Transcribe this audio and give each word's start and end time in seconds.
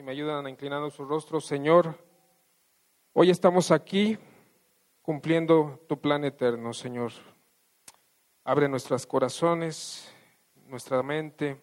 Si 0.00 0.04
me 0.04 0.12
ayudan 0.12 0.46
a 0.46 0.48
inclinar 0.48 0.90
su 0.90 1.04
rostro, 1.04 1.42
Señor, 1.42 1.94
hoy 3.12 3.28
estamos 3.28 3.70
aquí 3.70 4.16
cumpliendo 5.02 5.78
tu 5.90 6.00
plan 6.00 6.24
eterno, 6.24 6.72
Señor. 6.72 7.12
Abre 8.42 8.66
nuestros 8.66 9.06
corazones, 9.06 10.10
nuestra 10.68 11.02
mente. 11.02 11.60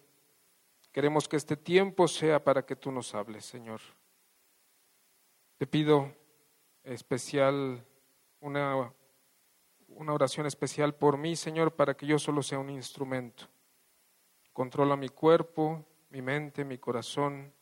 Queremos 0.92 1.26
que 1.26 1.34
este 1.34 1.56
tiempo 1.56 2.06
sea 2.06 2.44
para 2.44 2.64
que 2.64 2.76
tú 2.76 2.92
nos 2.92 3.12
hables, 3.12 3.44
Señor. 3.44 3.80
Te 5.56 5.66
pido 5.66 6.14
especial 6.84 7.84
una, 8.38 8.94
una 9.88 10.12
oración 10.12 10.46
especial 10.46 10.94
por 10.94 11.18
mí, 11.18 11.34
Señor, 11.34 11.74
para 11.74 11.96
que 11.96 12.06
yo 12.06 12.20
solo 12.20 12.44
sea 12.44 12.60
un 12.60 12.70
instrumento. 12.70 13.48
Controla 14.52 14.96
mi 14.96 15.08
cuerpo, 15.08 15.84
mi 16.10 16.22
mente, 16.22 16.64
mi 16.64 16.78
corazón, 16.78 17.52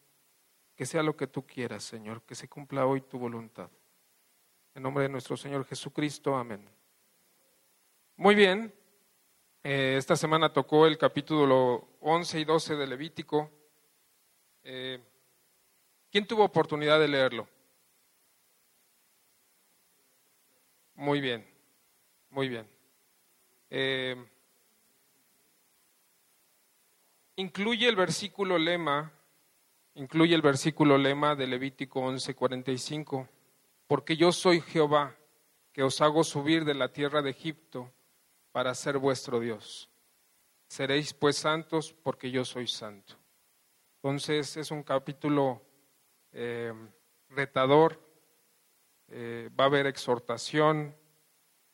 que 0.77 0.87
sea 0.87 1.03
lo 1.03 1.17
que 1.17 1.27
tú 1.27 1.47
quieras, 1.47 1.83
Señor, 1.83 2.23
que 2.23 2.35
se 2.35 2.49
cumpla 2.49 2.87
hoy 2.87 3.01
tu 3.01 3.19
voluntad. 3.19 3.71
En 4.75 4.83
nombre 4.83 5.05
de 5.05 5.09
nuestro 5.09 5.37
Señor 5.37 5.65
Jesucristo, 5.65 6.37
amén. 6.37 6.69
Muy 8.17 8.35
bien, 8.35 8.73
eh, 9.65 9.97
esta 9.97 10.17
semana 10.17 10.53
tocó 10.53 10.87
el 10.87 10.99
capítulo 10.99 11.89
11 12.01 12.41
y 12.41 12.45
12 12.45 12.77
de 12.77 12.87
Levítico. 12.87 13.51
Eh, 14.63 15.03
¿Quién 16.11 16.27
tuvo 16.27 16.45
oportunidad 16.45 17.01
de 17.01 17.09
leerlo? 17.09 17.49
Muy 20.95 21.21
bien, 21.21 21.47
muy 22.31 22.49
bien. 22.49 22.69
Eh, 23.71 24.17
incluye 27.37 27.89
el 27.89 27.97
versículo 27.97 28.59
lema, 28.59 29.13
incluye 29.97 30.35
el 30.35 30.43
versículo 30.43 30.99
lema 30.99 31.35
de 31.35 31.47
Levítico 31.47 32.01
11:45, 32.01 33.29
porque 33.87 34.17
yo 34.17 34.31
soy 34.31 34.61
Jehová, 34.61 35.17
que 35.73 35.83
os 35.83 36.01
hago 36.01 36.23
subir 36.23 36.65
de 36.65 36.75
la 36.75 36.93
tierra 36.93 37.23
de 37.23 37.31
Egipto 37.31 37.93
para 38.53 38.75
ser 38.75 38.99
vuestro 38.99 39.41
Dios. 39.41 39.91
Seréis 40.69 41.15
pues 41.15 41.37
santos 41.37 41.95
porque 42.03 42.31
yo 42.31 42.45
soy 42.45 42.67
santo. 42.67 43.15
Entonces 43.97 44.57
es 44.57 44.71
un 44.71 44.83
capítulo 44.83 45.63
eh, 46.33 46.73
retador, 47.31 48.01
eh, 49.09 49.51
va 49.59 49.65
a 49.65 49.69
haber 49.69 49.87
exhortación. 49.87 50.95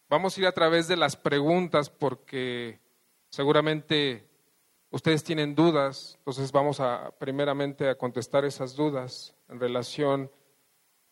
Vamos 0.09 0.37
a 0.37 0.41
ir 0.41 0.47
a 0.47 0.53
través 0.53 0.89
de 0.89 0.97
las 0.97 1.17
preguntas 1.17 1.91
porque 1.91 2.81
seguramente 3.31 4.29
ustedes 4.93 5.25
tienen 5.25 5.55
dudas, 5.55 6.17
entonces 6.19 6.53
vamos 6.53 6.79
a 6.79 7.11
primeramente 7.19 7.89
a 7.89 7.97
contestar 7.97 8.45
esas 8.45 8.77
dudas 8.77 9.35
en 9.49 9.59
relación 9.59 10.31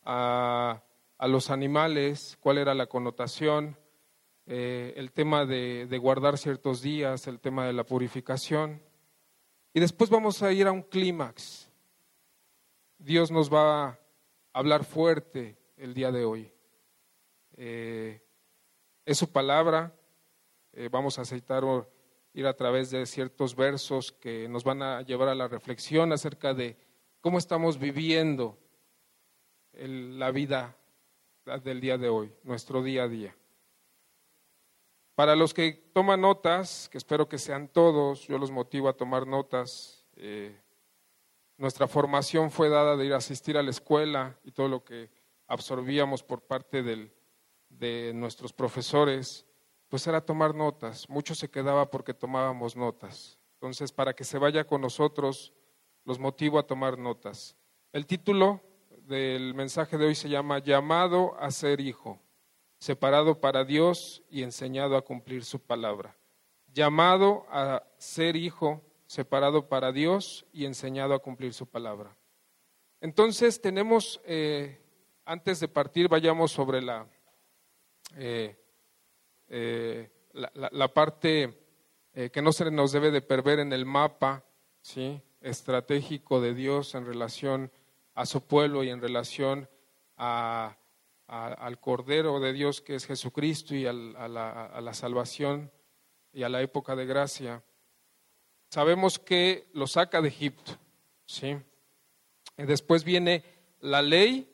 a, 0.04 0.82
los 1.22 1.50
animales, 1.50 2.38
cuál 2.40 2.58
era 2.58 2.74
la 2.74 2.86
connotación, 2.86 3.76
eh, 4.46 4.94
el 4.96 5.12
tema 5.12 5.44
de, 5.44 5.98
guardar 6.00 6.38
ciertos 6.38 6.80
días, 6.80 7.26
el 7.26 7.40
tema 7.40 7.66
de 7.66 7.72
la 7.72 7.84
purificación. 7.84 8.80
Y 9.74 9.80
después 9.80 10.08
vamos 10.08 10.42
a 10.42 10.52
ir 10.52 10.66
a 10.66 10.72
un 10.72 10.82
clímax. 10.82 11.70
Dios 12.98 13.30
nos 13.30 13.52
va 13.52 13.86
a 13.88 13.98
hablar 14.52 14.84
fuerte 14.84 15.58
el 15.76 15.92
día 15.94 16.10
de 16.10 16.24
hoy. 16.24 16.52
Eh, 17.56 18.22
es 19.04 19.18
su 19.18 19.30
palabra, 19.30 19.94
eh, 20.72 20.88
vamos 20.90 21.18
a 21.18 21.22
aceitar 21.22 21.64
ir 22.32 22.46
a 22.46 22.54
través 22.54 22.90
de 22.90 23.06
ciertos 23.06 23.56
versos 23.56 24.12
que 24.12 24.48
nos 24.48 24.64
van 24.64 24.82
a 24.82 25.02
llevar 25.02 25.28
a 25.28 25.34
la 25.34 25.48
reflexión 25.48 26.12
acerca 26.12 26.54
de 26.54 26.76
cómo 27.20 27.38
estamos 27.38 27.78
viviendo 27.78 28.58
la 29.72 30.30
vida 30.30 30.76
del 31.64 31.80
día 31.80 31.98
de 31.98 32.08
hoy, 32.08 32.32
nuestro 32.42 32.82
día 32.82 33.04
a 33.04 33.08
día. 33.08 33.36
Para 35.14 35.36
los 35.36 35.52
que 35.52 35.72
toman 35.92 36.20
notas, 36.20 36.88
que 36.88 36.98
espero 36.98 37.28
que 37.28 37.38
sean 37.38 37.68
todos, 37.68 38.26
yo 38.26 38.38
los 38.38 38.50
motivo 38.50 38.88
a 38.88 38.96
tomar 38.96 39.26
notas. 39.26 40.06
Eh, 40.16 40.58
nuestra 41.58 41.86
formación 41.86 42.50
fue 42.50 42.68
dada 42.68 42.96
de 42.96 43.06
ir 43.06 43.12
a 43.12 43.18
asistir 43.18 43.58
a 43.58 43.62
la 43.62 43.70
escuela 43.70 44.38
y 44.44 44.52
todo 44.52 44.68
lo 44.68 44.84
que 44.84 45.10
absorbíamos 45.46 46.22
por 46.22 46.42
parte 46.42 46.82
de 46.82 48.12
nuestros 48.14 48.52
profesores 48.52 49.44
pues 49.90 50.06
era 50.06 50.24
tomar 50.24 50.54
notas. 50.54 51.06
Mucho 51.10 51.34
se 51.34 51.50
quedaba 51.50 51.90
porque 51.90 52.14
tomábamos 52.14 52.76
notas. 52.76 53.38
Entonces, 53.54 53.92
para 53.92 54.14
que 54.14 54.24
se 54.24 54.38
vaya 54.38 54.64
con 54.64 54.80
nosotros, 54.80 55.52
los 56.04 56.18
motivo 56.18 56.58
a 56.58 56.66
tomar 56.66 56.96
notas. 56.96 57.56
El 57.92 58.06
título 58.06 58.62
del 59.02 59.52
mensaje 59.52 59.98
de 59.98 60.06
hoy 60.06 60.14
se 60.14 60.28
llama 60.28 60.60
Llamado 60.60 61.36
a 61.40 61.50
ser 61.50 61.80
hijo, 61.80 62.20
separado 62.78 63.40
para 63.40 63.64
Dios 63.64 64.22
y 64.30 64.44
enseñado 64.44 64.96
a 64.96 65.02
cumplir 65.02 65.44
su 65.44 65.60
palabra. 65.60 66.16
Llamado 66.72 67.44
a 67.50 67.82
ser 67.98 68.36
hijo, 68.36 68.80
separado 69.06 69.68
para 69.68 69.90
Dios 69.90 70.46
y 70.52 70.66
enseñado 70.66 71.14
a 71.14 71.18
cumplir 71.18 71.52
su 71.52 71.66
palabra. 71.66 72.16
Entonces 73.00 73.60
tenemos, 73.60 74.20
eh, 74.24 74.80
antes 75.24 75.58
de 75.58 75.66
partir, 75.66 76.08
vayamos 76.08 76.52
sobre 76.52 76.80
la, 76.80 77.08
eh, 78.16 78.59
eh, 79.50 80.08
la, 80.32 80.94
parte 80.94 81.66
eh, 82.14 82.30
que 82.30 82.40
no 82.40 82.52
se 82.52 82.70
nos 82.70 82.92
debe 82.92 83.10
de 83.10 83.20
perder 83.20 83.58
en 83.58 83.72
el 83.72 83.84
mapa 83.84 84.44
¿sí? 84.80 85.20
estratégico 85.40 86.40
de 86.40 86.54
Dios 86.54 86.94
en 86.94 87.04
relación 87.04 87.72
a 88.14 88.26
su 88.26 88.46
pueblo 88.46 88.84
y 88.84 88.90
en 88.90 89.00
relación 89.00 89.68
a, 90.16 90.76
al 91.26 91.80
Cordero 91.80 92.38
de 92.38 92.52
Dios 92.52 92.80
que 92.80 92.94
es 92.94 93.06
Jesucristo 93.06 93.74
y 93.74 93.86
a, 93.86 93.92
la, 93.92 94.66
a 94.66 94.80
la 94.80 94.94
salvación 94.94 95.72
y 96.32 96.44
a 96.44 96.48
la 96.48 96.62
época 96.62 96.94
de 96.94 97.06
gracia. 97.06 97.64
Sabemos 98.68 99.18
que 99.18 99.68
lo 99.72 99.88
saca 99.88 100.22
de 100.22 100.28
Egipto. 100.28 100.78
¿sí? 101.26 101.56
Y 102.56 102.62
después 102.62 103.02
viene 103.02 103.42
la 103.80 104.00
ley, 104.00 104.48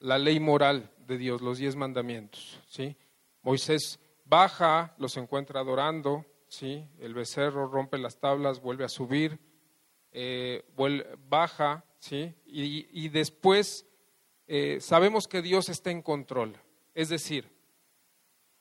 la 0.00 0.18
ley 0.18 0.40
moral 0.40 0.90
de 1.06 1.16
Dios, 1.16 1.42
los 1.42 1.58
diez 1.58 1.76
mandamientos. 1.76 2.60
¿sí? 2.66 2.96
Moisés 3.42 4.00
baja, 4.32 4.94
los 4.96 5.18
encuentra 5.18 5.60
adorando, 5.60 6.24
¿sí? 6.48 6.88
el 7.00 7.12
becerro 7.12 7.66
rompe 7.66 7.98
las 7.98 8.18
tablas, 8.18 8.62
vuelve 8.62 8.82
a 8.82 8.88
subir, 8.88 9.38
eh, 10.10 10.64
baja, 11.28 11.84
¿sí? 11.98 12.34
y, 12.46 13.10
después 13.10 13.86
eh, 14.46 14.78
sabemos 14.80 15.28
que 15.28 15.42
Dios 15.42 15.68
está 15.68 15.90
en 15.90 16.00
control. 16.00 16.56
Es 16.94 17.10
decir, 17.10 17.46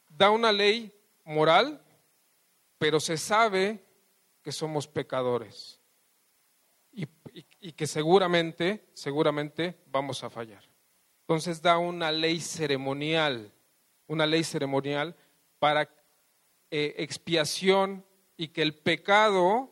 da 0.10 0.30
una 0.30 0.52
ley 0.52 0.92
moral, 1.24 1.82
pero 2.78 3.00
se 3.00 3.16
sabe 3.16 3.82
que 4.42 4.52
somos 4.52 4.90
pecadores 4.90 5.80
y, 6.92 7.08
y 7.62 7.72
que 7.72 7.88
seguramente, 7.88 8.90
seguramente 8.94 9.82
vamos 9.86 10.22
a 10.26 10.30
fallar. 10.30 10.66
Entonces 11.22 11.62
da 11.62 11.78
una 11.78 12.12
ley 12.12 12.42
ceremonial, 12.42 13.54
una 14.06 14.26
ley 14.26 14.44
ceremonial 14.44 15.16
para 15.62 15.88
eh, 16.72 16.96
expiación 16.98 18.04
y 18.36 18.48
que 18.48 18.64
el 18.64 18.74
pecado 18.74 19.70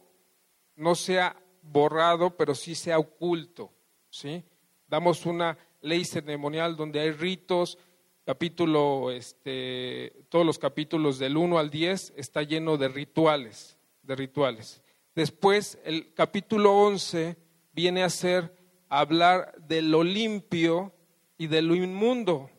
no 0.75 0.93
sea 0.93 1.35
borrado, 1.63 2.37
pero 2.37 2.53
sí 2.53 2.75
sea 2.75 2.99
oculto. 2.99 3.73
¿sí? 4.11 4.43
Damos 4.87 5.25
una 5.25 5.57
ley 5.81 6.05
ceremonial 6.05 6.75
donde 6.75 6.99
hay 6.99 7.09
ritos, 7.09 7.79
capítulo, 8.23 9.09
este, 9.09 10.13
todos 10.29 10.45
los 10.45 10.59
capítulos 10.59 11.17
del 11.17 11.37
1 11.37 11.57
al 11.57 11.71
10 11.71 12.13
está 12.15 12.43
lleno 12.43 12.77
de 12.77 12.89
rituales, 12.89 13.75
de 14.03 14.15
rituales. 14.15 14.83
Después 15.15 15.79
el 15.83 16.13
capítulo 16.13 16.77
11 16.77 17.35
viene 17.71 18.03
a 18.03 18.11
ser 18.11 18.55
hablar 18.89 19.55
de 19.57 19.81
lo 19.81 20.03
limpio 20.03 20.93
y 21.35 21.47
de 21.47 21.63
lo 21.63 21.73
inmundo, 21.73 22.51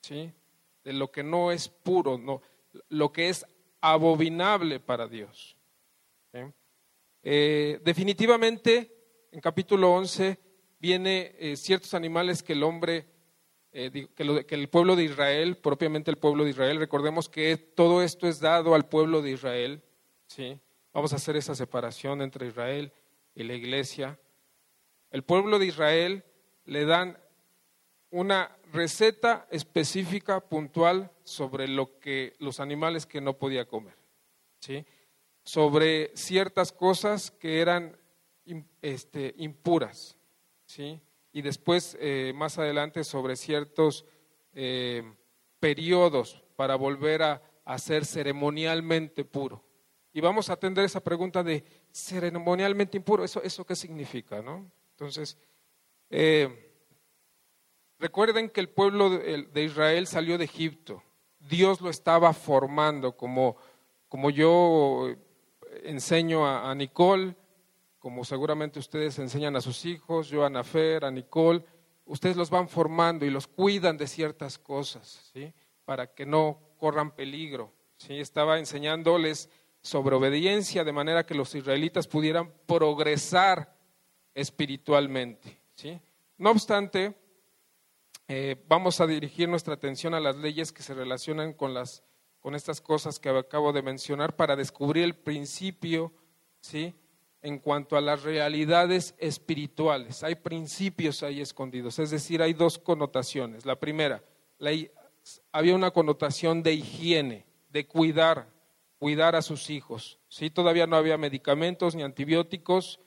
¿sí? 0.00 0.32
de 0.84 0.92
lo 0.92 1.10
que 1.10 1.22
no 1.22 1.50
es 1.50 1.68
puro, 1.68 2.18
no, 2.18 2.42
lo 2.88 3.12
que 3.12 3.28
es 3.28 3.44
abominable 3.80 4.80
para 4.80 5.06
Dios. 5.08 5.56
Eh, 7.22 7.80
definitivamente, 7.82 8.92
en 9.32 9.40
capítulo 9.40 9.92
11 9.92 10.38
viene 10.78 11.34
eh, 11.38 11.56
ciertos 11.56 11.94
animales 11.94 12.42
que 12.42 12.52
el 12.52 12.62
hombre, 12.62 13.06
eh, 13.72 13.90
que, 14.14 14.44
que, 14.44 14.54
el 14.54 14.68
pueblo 14.68 14.94
de 14.94 15.04
Israel, 15.04 15.56
propiamente 15.56 16.10
el 16.10 16.18
pueblo 16.18 16.44
de 16.44 16.50
Israel, 16.50 16.78
recordemos 16.78 17.30
que 17.30 17.56
todo 17.56 18.02
esto 18.02 18.28
es 18.28 18.40
dado 18.40 18.74
al 18.74 18.88
pueblo 18.88 19.22
de 19.22 19.30
Israel. 19.30 19.82
¿sí? 20.26 20.58
Vamos 20.92 21.12
a 21.12 21.16
hacer 21.16 21.36
esa 21.36 21.54
separación 21.54 22.20
entre 22.20 22.46
Israel 22.46 22.92
y 23.34 23.44
la 23.44 23.54
iglesia. 23.54 24.18
El 25.10 25.22
pueblo 25.22 25.58
de 25.58 25.66
Israel 25.66 26.24
le 26.64 26.84
dan 26.84 27.18
una 28.14 28.56
receta 28.72 29.48
específica, 29.50 30.38
puntual, 30.40 31.10
sobre 31.24 31.66
lo 31.66 31.98
que 31.98 32.34
los 32.38 32.60
animales 32.60 33.06
que 33.06 33.20
no 33.20 33.36
podía 33.38 33.66
comer, 33.66 33.96
¿sí? 34.60 34.86
sobre 35.42 36.12
ciertas 36.14 36.70
cosas 36.70 37.32
que 37.32 37.60
eran 37.60 37.96
este, 38.80 39.34
impuras, 39.38 40.16
¿sí? 40.64 41.00
y 41.32 41.42
después 41.42 41.96
eh, 42.00 42.32
más 42.36 42.56
adelante 42.56 43.02
sobre 43.02 43.34
ciertos 43.34 44.04
eh, 44.52 45.02
periodos 45.58 46.44
para 46.54 46.76
volver 46.76 47.22
a, 47.22 47.42
ser 47.78 48.04
ceremonialmente 48.04 49.24
puro. 49.24 49.64
Y 50.12 50.20
vamos 50.20 50.50
a 50.50 50.52
atender 50.52 50.84
esa 50.84 51.02
pregunta 51.02 51.42
de 51.42 51.64
ceremonialmente 51.90 52.96
impuro, 52.96 53.24
¿eso, 53.24 53.42
eso 53.42 53.64
qué 53.66 53.74
significa? 53.74 54.40
¿no? 54.40 54.70
Entonces, 54.90 55.36
eh, 56.10 56.63
recuerden 58.04 58.50
que 58.50 58.60
el 58.60 58.68
pueblo 58.68 59.08
de, 59.08 59.62
Israel 59.62 60.06
salió 60.06 60.36
de 60.36 60.44
Egipto, 60.44 61.02
Dios 61.38 61.80
lo 61.80 61.88
estaba 61.88 62.34
formando, 62.34 63.16
como, 63.16 63.56
como 64.10 64.28
yo 64.28 65.08
enseño 65.84 66.46
a, 66.46 66.70
a 66.70 66.74
Nicole, 66.74 67.34
como 67.98 68.26
seguramente 68.26 68.78
ustedes 68.78 69.18
enseñan 69.18 69.56
a 69.56 69.62
sus 69.62 69.86
hijos, 69.86 70.28
yo 70.28 70.44
a 70.44 70.50
Nafer, 70.50 71.06
a 71.06 71.10
Nicole, 71.10 71.64
ustedes 72.04 72.36
los 72.36 72.50
van 72.50 72.68
formando 72.68 73.24
y 73.24 73.30
los 73.30 73.46
cuidan 73.46 73.96
de 73.96 74.06
ciertas 74.06 74.58
cosas, 74.58 75.30
¿sí? 75.32 75.54
Para 75.86 76.12
que 76.12 76.26
no 76.26 76.58
corran 76.76 77.12
peligro, 77.12 77.72
¿sí? 77.96 78.20
Estaba 78.20 78.58
enseñándoles 78.58 79.48
sobre 79.80 80.14
obediencia 80.14 80.84
de 80.84 80.92
manera 80.92 81.24
que 81.24 81.34
los 81.34 81.54
israelitas 81.54 82.06
pudieran 82.06 82.52
progresar 82.66 83.74
espiritualmente, 84.34 85.58
¿sí? 85.74 85.98
No 86.36 86.50
obstante, 86.50 87.14
eh, 88.26 88.56
vamos 88.68 89.00
a 89.00 89.06
dirigir 89.06 89.48
nuestra 89.48 89.74
atención 89.74 90.14
a 90.14 90.20
las 90.20 90.36
leyes 90.36 90.72
que 90.72 90.82
se 90.82 90.94
relacionan 90.94 91.52
con, 91.52 91.74
las, 91.74 92.02
con 92.40 92.54
estas 92.54 92.80
cosas 92.80 93.18
que 93.18 93.28
acabo 93.28 93.72
de 93.72 93.82
mencionar 93.82 94.34
para 94.34 94.56
descubrir 94.56 95.04
el 95.04 95.14
principio, 95.14 96.12
¿sí? 96.60 96.94
en 97.42 97.58
cuanto 97.58 97.96
a 97.96 98.00
las 98.00 98.22
realidades 98.22 99.14
espirituales. 99.18 100.22
Hay 100.24 100.36
principios 100.36 101.22
ahí 101.22 101.42
escondidos, 101.42 101.98
es 101.98 102.10
decir, 102.10 102.40
hay 102.40 102.54
dos 102.54 102.78
connotaciones. 102.78 103.66
La 103.66 103.78
primera, 103.78 104.24
había 105.52 105.74
una 105.74 105.90
connotación 105.90 106.62
de 106.62 106.72
higiene, 106.72 107.44
de 107.68 107.86
cuidar, 107.86 108.48
cuidar 108.98 109.36
a 109.36 109.42
sus 109.42 109.68
hijos. 109.68 110.18
¿sí? 110.28 110.48
Todavía 110.48 110.86
no 110.86 110.96
había 110.96 111.18
medicamentos 111.18 111.94
ni 111.94 112.02
antibióticos. 112.02 112.98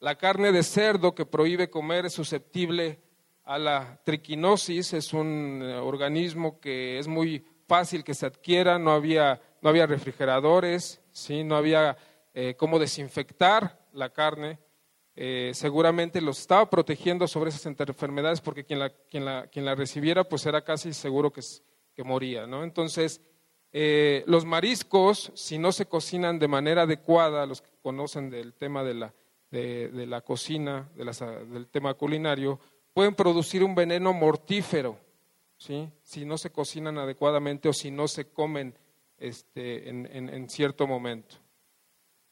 La 0.00 0.18
carne 0.18 0.52
de 0.52 0.62
cerdo 0.62 1.14
que 1.14 1.24
prohíbe 1.24 1.70
comer 1.70 2.04
es 2.04 2.12
susceptible 2.12 3.00
a 3.48 3.58
la 3.58 3.98
triquinosis, 4.04 4.92
es 4.92 5.14
un 5.14 5.62
eh, 5.64 5.78
organismo 5.78 6.60
que 6.60 6.98
es 6.98 7.08
muy 7.08 7.42
fácil 7.66 8.04
que 8.04 8.12
se 8.12 8.26
adquiera, 8.26 8.78
no 8.78 8.90
había, 8.90 9.40
no 9.62 9.70
había 9.70 9.86
refrigeradores, 9.86 11.00
¿sí? 11.12 11.44
no 11.44 11.56
había 11.56 11.96
eh, 12.34 12.56
cómo 12.58 12.78
desinfectar 12.78 13.86
la 13.94 14.10
carne, 14.10 14.58
eh, 15.16 15.52
seguramente 15.54 16.20
los 16.20 16.38
estaba 16.40 16.68
protegiendo 16.68 17.26
sobre 17.26 17.48
esas 17.48 17.64
enfermedades 17.64 18.42
porque 18.42 18.64
quien 18.64 18.80
la, 18.80 18.90
quien 18.90 19.24
la, 19.24 19.46
quien 19.46 19.64
la 19.64 19.74
recibiera 19.74 20.24
pues 20.24 20.44
era 20.44 20.62
casi 20.62 20.92
seguro 20.92 21.32
que, 21.32 21.40
que 21.94 22.04
moría. 22.04 22.46
¿no? 22.46 22.62
Entonces, 22.62 23.22
los 24.26 24.44
mariscos, 24.44 25.32
si 25.34 25.56
no 25.56 25.72
se 25.72 25.86
cocinan 25.86 26.38
de 26.38 26.48
manera 26.48 26.82
adecuada, 26.82 27.46
los 27.46 27.62
que 27.62 27.70
conocen 27.80 28.28
del 28.28 28.52
tema 28.52 28.84
de 28.84 28.94
la, 28.94 29.14
de, 29.50 30.06
la 30.06 30.20
cocina, 30.20 30.90
de 30.94 31.04
del 31.50 31.68
tema 31.68 31.94
culinario, 31.94 32.60
pueden 32.98 33.14
producir 33.14 33.62
un 33.62 33.76
veneno 33.76 34.12
mortífero, 34.12 34.98
¿sí? 35.56 35.88
si 36.02 36.24
no 36.24 36.36
se 36.36 36.50
cocinan 36.50 36.98
adecuadamente 36.98 37.68
o 37.68 37.72
si 37.72 37.92
no 37.92 38.08
se 38.08 38.24
comen 38.24 38.74
este, 39.18 39.88
en 39.88 40.50
cierto 40.50 40.84
momento. 40.88 41.36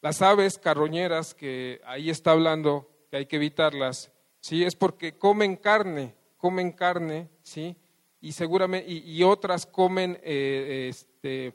Las 0.03 0.23
aves 0.23 0.59
carroñeras 0.59 1.35
que 1.35 1.81
ahí 1.87 2.11
está 2.11 2.33
hablando 2.33 2.91
que 3.13 3.19
hay 3.19 3.27
que 3.27 3.37
evitarlas, 3.37 4.11
¿sí? 4.41 4.65
Es 4.65 4.75
porque 4.75 5.17
comen 5.17 5.55
carne, 5.55 6.17
comen 6.37 6.73
carne, 6.73 7.29
¿sí? 7.45 7.77
Y 8.21 8.33
seguramente, 8.33 8.91
y, 8.91 9.23
otras 9.23 9.67
comen, 9.67 10.19
eh, 10.25 10.89
este, 10.91 11.55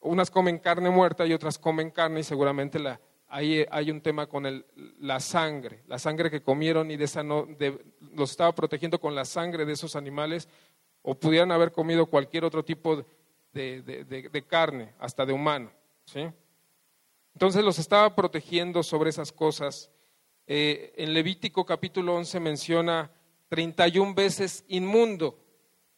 unas 0.00 0.30
comen 0.30 0.58
carne 0.58 0.88
muerta 0.88 1.26
y 1.26 1.34
otras 1.34 1.58
comen 1.58 1.90
carne 1.90 2.20
y 2.20 2.24
seguramente 2.24 2.78
la, 2.78 2.98
ahí 3.28 3.64
hay 3.70 3.90
un 3.90 4.00
tema 4.00 4.26
con 4.26 4.64
la 4.98 5.20
sangre, 5.20 5.82
la 5.86 5.98
sangre 5.98 6.30
que 6.30 6.42
comieron 6.42 6.90
y 6.90 6.96
de 6.96 7.04
esa 7.04 7.22
no, 7.22 7.46
los 8.14 8.30
estaba 8.30 8.54
protegiendo 8.54 8.98
con 9.00 9.14
la 9.14 9.24
sangre 9.24 9.64
de 9.64 9.72
esos 9.72 9.96
animales 9.96 10.48
o 11.02 11.14
pudieran 11.14 11.52
haber 11.52 11.72
comido 11.72 12.06
cualquier 12.06 12.44
otro 12.44 12.64
tipo 12.64 13.04
de, 13.52 13.82
de 13.82 14.46
carne, 14.46 14.94
hasta 14.98 15.26
de 15.26 15.32
humano, 15.32 15.70
¿sí? 16.04 16.28
Entonces 17.38 17.62
los 17.62 17.78
estaba 17.78 18.16
protegiendo 18.16 18.82
sobre 18.82 19.10
esas 19.10 19.30
cosas. 19.30 19.92
Eh, 20.44 20.92
en 20.96 21.14
Levítico 21.14 21.64
capítulo 21.64 22.16
11 22.16 22.40
menciona 22.40 23.12
31 23.48 24.12
veces 24.12 24.64
inmundo 24.66 25.38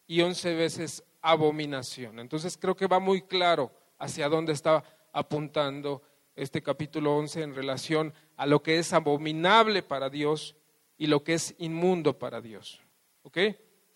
y 0.05 0.21
11 0.21 0.53
veces 0.53 1.03
abominación. 1.19 2.19
Entonces 2.19 2.59
creo 2.59 2.75
que 2.75 2.85
va 2.85 2.99
muy 2.99 3.23
claro 3.23 3.71
hacia 3.97 4.29
dónde 4.29 4.53
estaba 4.53 4.83
apuntando 5.11 6.03
este 6.41 6.63
capítulo 6.63 7.15
11 7.17 7.43
en 7.43 7.55
relación 7.55 8.15
a 8.35 8.47
lo 8.47 8.63
que 8.63 8.79
es 8.79 8.93
abominable 8.93 9.83
para 9.83 10.09
Dios 10.09 10.55
y 10.97 11.05
lo 11.05 11.23
que 11.23 11.35
es 11.35 11.53
inmundo 11.59 12.17
para 12.17 12.41
Dios. 12.41 12.81
¿Ok? 13.21 13.37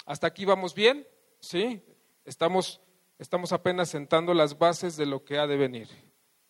¿Hasta 0.05 0.27
aquí 0.27 0.45
vamos 0.45 0.75
bien? 0.75 1.07
¿Sí? 1.39 1.81
Estamos, 2.23 2.81
estamos 3.17 3.51
apenas 3.51 3.89
sentando 3.89 4.35
las 4.35 4.59
bases 4.59 4.95
de 4.95 5.07
lo 5.07 5.25
que 5.25 5.39
ha 5.39 5.47
de 5.47 5.57
venir. 5.57 5.87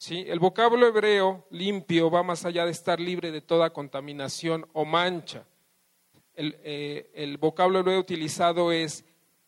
El 0.10 0.40
vocablo 0.40 0.86
hebreo 0.86 1.48
limpio 1.50 2.12
va 2.12 2.24
más 2.24 2.44
allá 2.44 2.66
de 2.66 2.72
estar 2.72 3.00
libre 3.00 3.32
de 3.32 3.40
toda 3.40 3.72
contaminación 3.72 4.68
o 4.74 4.84
mancha. 4.84 5.48
El, 6.34 6.58
eh, 6.64 7.38
vocablo 7.40 7.80
hebreo 7.80 8.02
utilizado 8.02 8.74
es 8.74 9.06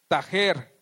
tajer, 0.08 0.74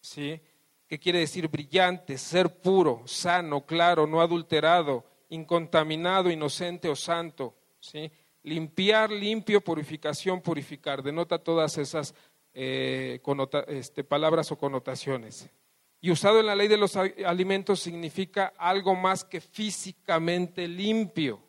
¿sí? 0.00 0.40
que 0.88 0.98
quiere 0.98 1.20
decir 1.20 1.46
brillante, 1.46 2.18
ser 2.18 2.60
puro, 2.60 3.04
sano, 3.06 3.64
claro, 3.64 4.08
no 4.08 4.20
adulterado, 4.20 5.11
incontaminado, 5.32 6.30
inocente 6.30 6.88
o 6.88 6.96
santo. 6.96 7.54
¿sí? 7.80 8.10
Limpiar, 8.42 9.10
limpio, 9.10 9.60
purificación, 9.60 10.40
purificar. 10.40 11.02
Denota 11.02 11.38
todas 11.38 11.78
esas 11.78 12.14
eh, 12.54 13.20
este, 13.68 14.04
palabras 14.04 14.52
o 14.52 14.58
connotaciones. 14.58 15.50
Y 16.00 16.10
usado 16.10 16.40
en 16.40 16.46
la 16.46 16.56
ley 16.56 16.68
de 16.68 16.76
los 16.76 16.96
alimentos 16.96 17.80
significa 17.80 18.52
algo 18.58 18.94
más 18.94 19.24
que 19.24 19.40
físicamente 19.40 20.66
limpio. 20.66 21.40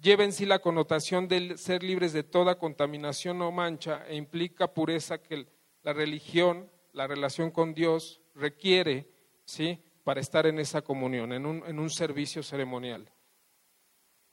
Lleva 0.00 0.24
en 0.24 0.32
sí 0.32 0.46
la 0.46 0.58
connotación 0.58 1.28
de 1.28 1.56
ser 1.56 1.82
libres 1.82 2.12
de 2.12 2.24
toda 2.24 2.58
contaminación 2.58 3.40
o 3.42 3.52
mancha 3.52 4.04
e 4.08 4.16
implica 4.16 4.72
pureza 4.74 5.22
que 5.22 5.46
la 5.82 5.92
religión, 5.92 6.70
la 6.92 7.06
relación 7.06 7.50
con 7.50 7.74
Dios 7.74 8.20
requiere 8.34 9.08
¿sí? 9.44 9.82
Para 10.04 10.20
estar 10.20 10.46
en 10.46 10.58
esa 10.58 10.82
comunión, 10.82 11.32
en 11.32 11.46
un, 11.46 11.64
en 11.66 11.78
un 11.78 11.90
servicio 11.90 12.42
ceremonial. 12.42 13.10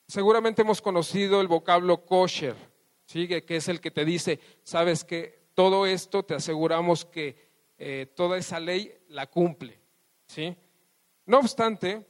Seguramente 0.08 0.62
hemos 0.62 0.82
conocido 0.82 1.42
el 1.42 1.48
vocablo 1.48 2.06
kosher, 2.06 2.56
¿sí? 3.06 3.28
que 3.28 3.56
es 3.56 3.68
el 3.68 3.82
que 3.82 3.92
te 3.92 4.06
dice, 4.06 4.40
sabes 4.64 5.04
que 5.04 5.48
todo 5.54 5.86
esto 5.86 6.24
te 6.24 6.36
aseguramos 6.36 7.04
que 7.04 7.48
eh, 7.80 8.12
toda 8.16 8.38
esa 8.38 8.60
ley 8.60 8.94
la 9.10 9.28
cumple. 9.28 9.80
¿sí? 10.28 10.56
No 11.26 11.40
obstante, 11.40 12.06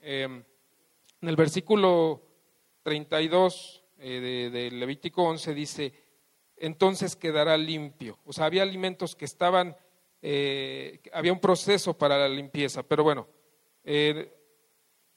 em, 0.00 0.44
en 1.20 1.28
el 1.28 1.36
versículo 1.36 2.22
32 2.82 3.84
eh, 3.98 4.50
de, 4.52 4.70
Levítico 4.70 5.24
11 5.24 5.54
dice, 5.54 5.92
entonces 6.56 7.16
quedará 7.16 7.56
limpio. 7.56 8.18
O 8.24 8.32
sea, 8.32 8.46
había 8.46 8.62
alimentos 8.62 9.16
que 9.16 9.24
estaban, 9.24 9.76
eh, 10.28 11.00
había 11.12 11.32
un 11.32 11.38
proceso 11.38 11.96
para 11.96 12.18
la 12.18 12.28
limpieza, 12.28 12.82
pero 12.82 13.04
bueno, 13.04 13.28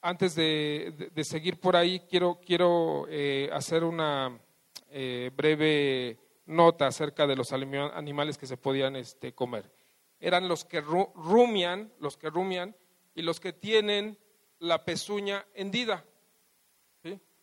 antes 0.00 0.36
de, 0.36 1.10
seguir 1.24 1.58
por 1.58 1.74
ahí, 1.74 2.06
quiero, 2.08 2.38
quiero 2.44 3.06
hacer 3.52 3.82
una 3.82 4.38
breve 4.88 6.16
nota 6.46 6.86
acerca 6.86 7.26
de 7.26 7.34
los 7.34 7.52
animales 7.52 8.38
que 8.38 8.46
se 8.46 8.56
podían 8.56 8.94
este, 8.94 9.34
comer. 9.34 9.72
Eran 10.20 10.46
los 10.46 10.64
que 10.64 10.80
rumian, 10.80 11.92
los 11.98 12.16
que 12.16 12.30
rumian 12.30 12.76
y 13.14 13.22
los 13.22 13.40
que 13.40 13.52
tienen 13.52 14.16
la 14.60 14.84
pezuña 14.84 15.44
hendida. 15.54 16.04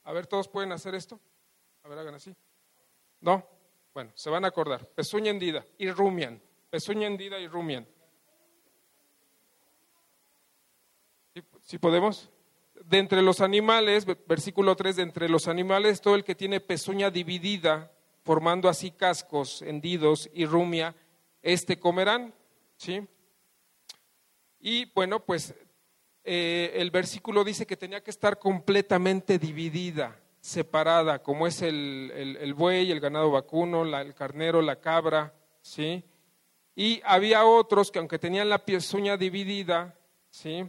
A 0.04 0.14
ver, 0.14 0.26
¿todos 0.26 0.48
pueden 0.48 0.72
hacer 0.72 0.96
esto? 0.96 1.20
A 1.84 1.90
ver, 1.90 2.00
hagan 2.00 2.16
así. 2.16 2.34
¿No? 3.20 3.46
Bueno, 3.94 4.12
se 4.16 4.30
van 4.30 4.46
a 4.46 4.48
acordar. 4.48 4.88
Pezuña 4.88 5.32
hendida 5.32 5.66
y 5.78 5.92
rumian. 5.92 6.42
Pezuña 6.78 7.08
hendida 7.08 7.40
y 7.40 7.48
rumian. 7.48 7.88
¿Sí, 11.64 11.80
podemos? 11.80 12.30
De 12.86 13.00
entre 13.00 13.24
los 13.24 13.42
animales, 13.42 14.06
versículo 14.28 14.76
3, 14.76 14.98
de 14.98 15.02
entre 15.02 15.28
los 15.28 15.48
animales, 15.48 16.02
todo 16.02 16.14
el 16.14 16.24
que 16.24 16.36
tiene 16.36 16.60
pezuña 16.60 17.10
dividida 17.10 17.92
formando 18.22 18.70
así 18.70 18.92
cascos 18.92 19.64
hendidos 19.64 20.30
y 20.36 20.46
rumia, 20.46 20.96
este 21.42 21.80
comerán. 21.80 22.32
¿sí? 22.76 23.08
Y 24.60 24.86
bueno, 24.94 25.26
pues 25.26 25.56
eh, 26.24 26.74
el 26.76 26.92
versículo 26.92 27.44
dice 27.44 27.66
que 27.66 27.76
tenía 27.76 28.04
que 28.04 28.12
estar 28.12 28.38
completamente 28.38 29.40
dividida, 29.40 30.16
separada, 30.40 31.24
como 31.24 31.48
es 31.48 31.64
el, 31.64 32.54
buey, 32.56 32.92
el 32.92 33.00
ganado 33.00 33.32
vacuno, 33.32 33.82
el 33.82 34.14
carnero, 34.14 34.62
la 34.62 34.80
cabra, 34.80 35.34
¿sí? 35.64 36.06
Y 36.80 37.02
había 37.04 37.44
otros 37.44 37.90
que 37.90 37.98
aunque 37.98 38.20
tenían 38.20 38.50
la 38.50 38.64
pezuña 38.64 39.18
dividida, 39.18 39.98
¿sí? 40.30 40.64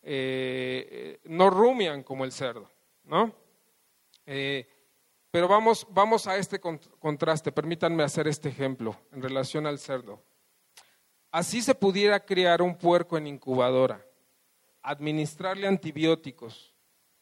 Eh, 0.00 1.20
no 1.24 1.50
rumian 1.50 2.02
como 2.02 2.24
el 2.24 2.32
cerdo, 2.32 2.70
¿no? 3.04 3.30
Eh, 4.24 4.66
pero 5.30 5.48
vamos, 5.48 5.86
vamos 5.90 6.26
a 6.26 6.38
este 6.38 6.58
contraste, 6.60 7.52
permítanme 7.52 8.02
hacer 8.02 8.26
este 8.26 8.48
ejemplo 8.48 8.96
en 9.12 9.20
relación 9.20 9.66
al 9.66 9.78
cerdo. 9.78 10.22
Así 11.30 11.60
se 11.60 11.74
pudiera 11.74 12.24
criar 12.24 12.62
un 12.62 12.74
puerco 12.74 13.18
en 13.18 13.26
incubadora, 13.26 14.02
administrarle 14.80 15.66
antibióticos, 15.66 16.74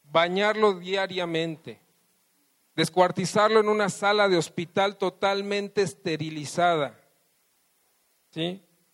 bañarlo 0.04 0.75
diariamente, 0.75 1.80
descuartizarlo 2.76 3.59
en 3.59 3.68
una 3.68 3.88
sala 3.88 4.28
de 4.28 4.37
hospital 4.37 4.97
totalmente 4.97 5.83
esterilizada, 5.83 6.97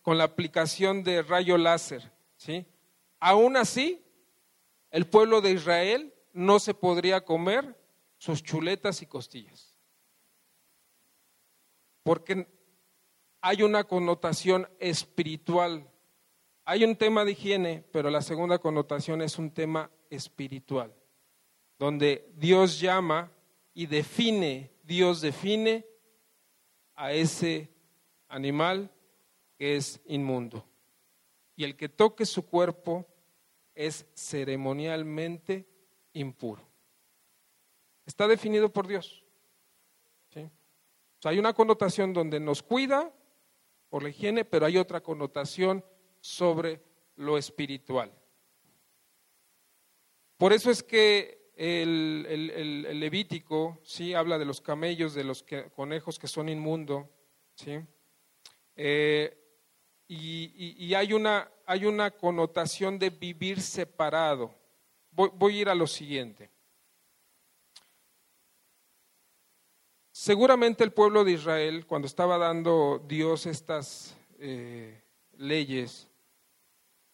con 0.01 0.17
la 0.17 0.23
aplicación 0.25 1.03
de 1.03 1.21
rayo 1.21 1.57
láser. 1.57 2.11
¿sí? 2.37 2.65
Aún 3.19 3.57
así, 3.57 4.03
el 4.91 5.07
pueblo 5.07 5.41
de 5.41 5.51
Israel 5.51 6.13
no 6.33 6.59
se 6.59 6.73
podría 6.73 7.21
comer 7.21 7.75
sus 8.17 8.43
chuletas 8.43 9.01
y 9.01 9.05
costillas. 9.05 9.75
Porque 12.03 12.47
hay 13.41 13.63
una 13.63 13.83
connotación 13.83 14.67
espiritual. 14.79 15.89
Hay 16.65 16.83
un 16.83 16.95
tema 16.95 17.25
de 17.25 17.31
higiene, 17.31 17.83
pero 17.91 18.09
la 18.09 18.21
segunda 18.21 18.57
connotación 18.59 19.21
es 19.21 19.37
un 19.37 19.51
tema 19.51 19.91
espiritual, 20.09 20.93
donde 21.77 22.31
Dios 22.35 22.79
llama 22.79 23.31
y 23.73 23.85
define, 23.85 24.71
Dios 24.83 25.21
define 25.21 25.85
a 26.95 27.11
ese 27.11 27.69
animal 28.27 28.91
es 29.57 30.01
inmundo. 30.05 30.65
Y 31.55 31.63
el 31.63 31.75
que 31.75 31.89
toque 31.89 32.25
su 32.25 32.45
cuerpo 32.45 33.05
es 33.73 34.05
ceremonialmente 34.15 35.67
impuro. 36.13 36.67
Está 38.05 38.27
definido 38.27 38.71
por 38.71 38.87
Dios. 38.87 39.21
hay 41.23 41.39
una 41.39 41.53
connotación 41.53 42.13
donde 42.13 42.39
nos 42.39 42.61
cuida 42.61 43.11
por 43.89 44.03
la 44.03 44.09
higiene, 44.09 44.45
pero 44.45 44.67
hay 44.67 44.77
otra 44.77 45.01
connotación 45.01 45.83
sobre 46.21 46.83
lo 47.15 47.35
espiritual. 47.37 48.13
Por 50.37 50.53
eso 50.53 50.69
es 50.69 50.83
que 50.83 51.51
el, 51.55 52.99
Levítico, 52.99 53.79
sí, 53.83 54.13
habla 54.13 54.37
de 54.37 54.45
los 54.45 54.61
camellos, 54.61 55.15
de 55.15 55.23
los 55.23 55.43
conejos 55.75 56.19
que 56.19 56.27
son 56.27 56.49
inmundos, 56.49 57.07
sí. 57.55 57.79
Eh, 58.75 59.44
y, 60.07 60.93
hay, 60.93 61.13
una, 61.13 61.49
hay 61.65 61.85
una 61.85 62.11
connotación 62.11 62.99
de 62.99 63.09
vivir 63.09 63.61
separado. 63.61 64.53
Voy, 65.11 65.57
a 65.57 65.61
ir 65.61 65.69
a 65.69 65.75
lo 65.75 65.87
siguiente. 65.87 66.49
Seguramente 70.11 70.83
el 70.83 70.91
pueblo 70.91 71.23
de 71.23 71.31
Israel, 71.31 71.85
cuando 71.85 72.07
estaba 72.07 72.37
dando 72.37 73.03
Dios 73.07 73.45
estas 73.45 74.15
eh, 74.39 75.01
leyes, 75.37 76.07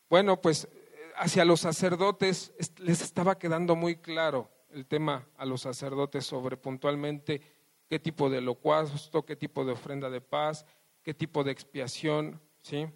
bueno, 0.10 0.42
pues 0.42 0.68
hacia 1.16 1.46
los 1.46 1.62
sacerdotes 1.62 2.54
les 2.78 3.02
estaba 3.02 3.38
quedando 3.38 3.76
muy 3.76 3.98
claro 3.98 4.50
el 4.70 4.86
tema 4.86 5.28
a 5.38 5.46
los 5.46 5.62
sacerdotes 5.62 6.26
sobre 6.26 6.58
puntualmente 6.58 7.42
qué 7.88 8.00
tipo 8.00 8.30
de 8.30 8.40
holocausto, 8.40 9.26
qué 9.26 9.36
tipo 9.36 9.66
de 9.66 9.74
ofrenda 9.74 10.10
de 10.10 10.22
paz, 10.22 10.66
qué 11.04 11.14
tipo 11.14 11.44
de 11.44 11.52
expiación, 11.52 12.40
¿sí? 12.62 12.88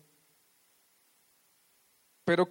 Pero 2.23 2.49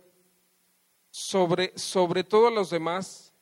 sobre, 1.11 1.77
sobre 1.79 2.25
todos 2.25 2.53
los 2.53 2.71
demás, 2.71 3.33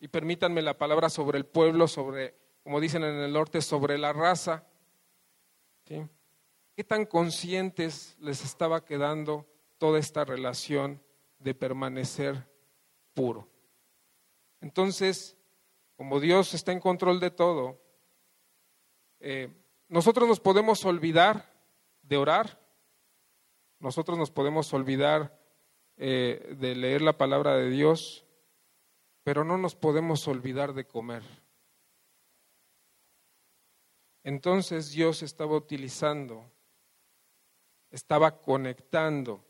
y 0.00 0.08
permítanme 0.08 0.62
la 0.62 0.78
palabra 0.78 1.10
sobre 1.10 1.38
el 1.38 1.46
pueblo, 1.46 1.86
sobre, 1.88 2.34
como 2.62 2.80
dicen 2.80 3.04
en 3.04 3.16
el 3.16 3.32
norte, 3.32 3.62
sobre 3.62 3.98
la 3.98 4.12
raza, 4.12 4.66
¿sí? 5.86 6.06
¿Qué 6.74 6.84
tan 6.84 7.04
conscientes 7.04 8.16
les 8.20 8.44
estaba 8.44 8.84
quedando 8.84 9.46
toda 9.80 9.98
esta 9.98 10.24
relación 10.24 11.02
de 11.38 11.54
permanecer 11.54 12.46
puro. 13.14 13.48
Entonces, 14.60 15.36
como 15.96 16.20
Dios 16.20 16.54
está 16.54 16.72
en 16.72 16.80
control 16.80 17.18
de 17.18 17.30
todo, 17.30 17.80
eh, 19.20 19.48
nosotros 19.88 20.28
nos 20.28 20.38
podemos 20.38 20.84
olvidar 20.84 21.50
de 22.02 22.16
orar, 22.18 22.60
nosotros 23.80 24.16
nos 24.16 24.30
podemos 24.30 24.72
olvidar 24.72 25.36
eh, 25.96 26.56
de 26.58 26.74
leer 26.74 27.02
la 27.02 27.16
palabra 27.18 27.56
de 27.56 27.70
Dios, 27.70 28.24
pero 29.22 29.44
no 29.44 29.58
nos 29.58 29.74
podemos 29.74 30.26
olvidar 30.28 30.72
de 30.74 30.86
comer. 30.86 31.22
Entonces 34.22 34.92
Dios 34.92 35.22
estaba 35.22 35.56
utilizando, 35.56 36.50
estaba 37.90 38.40
conectando 38.40 39.44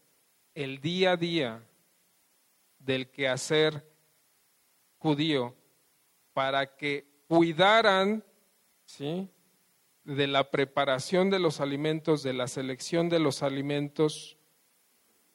el 0.55 0.81
día 0.81 1.13
a 1.13 1.17
día 1.17 1.69
del 2.79 3.11
quehacer 3.11 3.85
judío 4.99 5.55
para 6.33 6.77
que 6.77 7.25
cuidaran 7.27 8.25
¿sí? 8.85 9.29
De 10.05 10.27
la 10.27 10.51
preparación 10.51 11.31
de 11.31 11.39
los 11.39 11.61
alimentos, 11.61 12.23
de 12.23 12.33
la 12.33 12.49
selección 12.49 13.09
de 13.09 13.19
los 13.19 13.43
alimentos, 13.43 14.39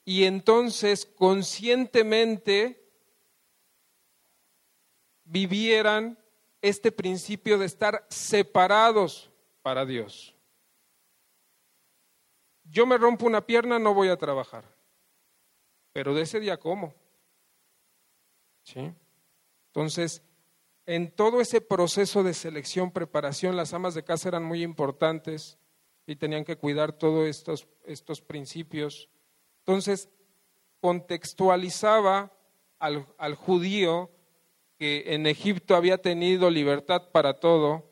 y 0.03 0.25
entonces 0.25 1.05
conscientemente 1.05 2.85
vivieran 5.23 6.17
este 6.61 6.91
principio 6.91 7.57
de 7.57 7.65
estar 7.65 8.05
separados 8.09 9.31
para 9.61 9.85
Dios. 9.85 10.35
Yo 12.63 12.85
me 12.85 12.97
rompo 12.97 13.25
una 13.25 13.45
pierna, 13.45 13.79
no 13.79 13.93
voy 13.93 14.09
a 14.09 14.17
trabajar, 14.17 14.63
pero 15.91 16.13
de 16.13 16.23
ese 16.23 16.39
día 16.39 16.57
como. 16.57 16.93
¿Sí? 18.63 18.91
Entonces, 19.67 20.23
en 20.85 21.11
todo 21.11 21.41
ese 21.41 21.61
proceso 21.61 22.23
de 22.23 22.33
selección, 22.33 22.91
preparación, 22.91 23.55
las 23.55 23.73
amas 23.73 23.95
de 23.95 24.03
casa 24.03 24.29
eran 24.29 24.43
muy 24.43 24.61
importantes 24.61 25.57
y 26.05 26.15
tenían 26.15 26.45
que 26.45 26.57
cuidar 26.57 26.93
todos 26.93 27.27
estos, 27.27 27.67
estos 27.85 28.21
principios. 28.21 29.09
Entonces, 29.59 30.09
contextualizaba 30.79 32.31
al, 32.77 33.07
al 33.17 33.35
judío 33.35 34.11
que 34.77 35.15
en 35.15 35.25
Egipto 35.25 35.75
había 35.75 35.97
tenido 35.97 36.49
libertad 36.49 37.09
para 37.11 37.39
todo, 37.39 37.91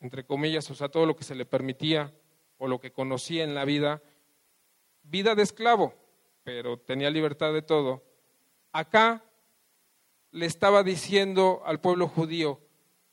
entre 0.00 0.26
comillas, 0.26 0.70
o 0.70 0.74
sea, 0.74 0.90
todo 0.90 1.06
lo 1.06 1.16
que 1.16 1.24
se 1.24 1.34
le 1.34 1.46
permitía 1.46 2.14
o 2.58 2.68
lo 2.68 2.80
que 2.80 2.92
conocía 2.92 3.44
en 3.44 3.54
la 3.54 3.64
vida, 3.64 4.02
vida 5.02 5.34
de 5.34 5.42
esclavo, 5.42 5.94
pero 6.42 6.78
tenía 6.78 7.08
libertad 7.08 7.54
de 7.54 7.62
todo. 7.62 8.04
Acá 8.72 9.24
le 10.36 10.44
estaba 10.44 10.82
diciendo 10.82 11.62
al 11.64 11.80
pueblo 11.80 12.08
judío, 12.08 12.60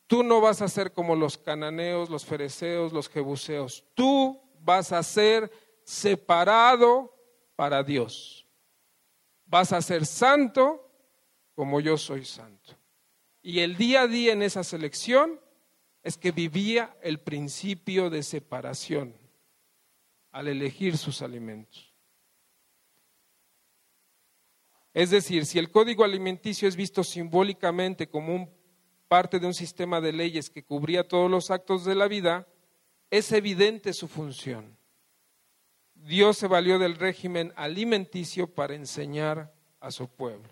tú 0.07 0.23
no 0.23 0.41
vas 0.41 0.61
a 0.61 0.67
ser 0.67 0.91
como 0.91 1.15
los 1.15 1.37
cananeos, 1.37 2.09
los 2.09 2.25
fereceos, 2.25 2.91
los 2.91 3.07
jebuseos, 3.07 3.85
tú 3.93 4.41
vas 4.59 4.91
a 4.91 5.01
ser 5.03 5.49
separado 5.85 7.15
para 7.55 7.81
Dios. 7.81 8.45
Vas 9.45 9.71
a 9.71 9.81
ser 9.81 10.05
santo 10.05 10.91
como 11.55 11.79
yo 11.79 11.97
soy 11.97 12.25
santo. 12.25 12.75
Y 13.41 13.59
el 13.59 13.77
día 13.77 14.01
a 14.01 14.07
día 14.07 14.33
en 14.33 14.41
esa 14.41 14.65
selección 14.65 15.39
es 16.03 16.17
que 16.17 16.31
vivía 16.31 16.93
el 17.01 17.21
principio 17.21 18.09
de 18.09 18.21
separación 18.23 19.15
al 20.31 20.49
elegir 20.49 20.97
sus 20.97 21.21
alimentos. 21.21 21.92
Es 24.93 25.09
decir, 25.09 25.45
si 25.45 25.57
el 25.57 25.71
código 25.71 26.03
alimenticio 26.03 26.67
es 26.67 26.75
visto 26.75 27.03
simbólicamente 27.03 28.07
como 28.07 28.49
parte 29.07 29.39
de 29.39 29.47
un 29.47 29.53
sistema 29.53 30.01
de 30.01 30.13
leyes 30.13 30.49
que 30.49 30.63
cubría 30.63 31.07
todos 31.07 31.29
los 31.29 31.49
actos 31.51 31.83
de 31.85 31.95
la 31.95 32.07
vida, 32.07 32.47
es 33.09 33.31
evidente 33.31 33.93
su 33.93 34.07
función. 34.07 34.77
Dios 35.95 36.37
se 36.37 36.47
valió 36.47 36.79
del 36.79 36.95
régimen 36.95 37.53
alimenticio 37.55 38.47
para 38.47 38.75
enseñar 38.75 39.53
a 39.79 39.91
su 39.91 40.07
pueblo. 40.07 40.49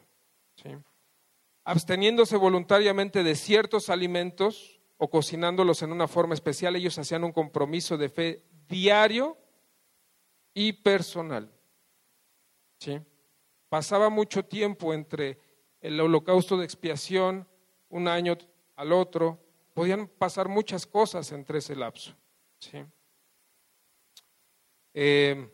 Absteniéndose 1.63 2.37
voluntariamente 2.37 3.23
de 3.23 3.35
ciertos 3.35 3.89
alimentos 3.89 4.79
o 4.97 5.09
cocinándolos 5.09 5.81
en 5.81 5.91
una 5.91 6.07
forma 6.07 6.33
especial, 6.33 6.75
ellos 6.75 6.97
hacían 6.97 7.23
un 7.23 7.31
compromiso 7.31 7.97
de 7.97 8.09
fe 8.09 8.43
diario 8.67 9.37
y 10.53 10.73
personal. 10.73 11.51
¿Sí? 12.79 12.99
Pasaba 13.71 14.09
mucho 14.09 14.43
tiempo 14.43 14.93
entre 14.93 15.39
el 15.79 15.97
holocausto 16.01 16.57
de 16.57 16.65
expiación, 16.65 17.47
un 17.87 18.09
año 18.09 18.37
al 18.75 18.91
otro, 18.91 19.39
podían 19.73 20.09
pasar 20.09 20.49
muchas 20.49 20.85
cosas 20.85 21.31
entre 21.31 21.59
ese 21.59 21.77
lapso. 21.77 22.13
¿sí? 22.59 22.83
Eh, 24.93 25.49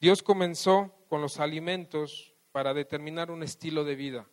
Dios 0.00 0.22
comenzó 0.22 0.94
con 1.10 1.20
los 1.20 1.38
alimentos 1.38 2.34
para 2.50 2.72
determinar 2.72 3.30
un 3.30 3.42
estilo 3.42 3.84
de 3.84 3.94
vida 3.94 4.26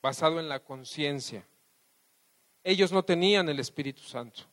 basado 0.00 0.40
en 0.40 0.48
la 0.48 0.64
conciencia. 0.64 1.46
Ellos 2.64 2.92
no 2.92 3.04
tenían 3.04 3.50
el 3.50 3.60
Espíritu 3.60 4.00
Santo. 4.00 4.44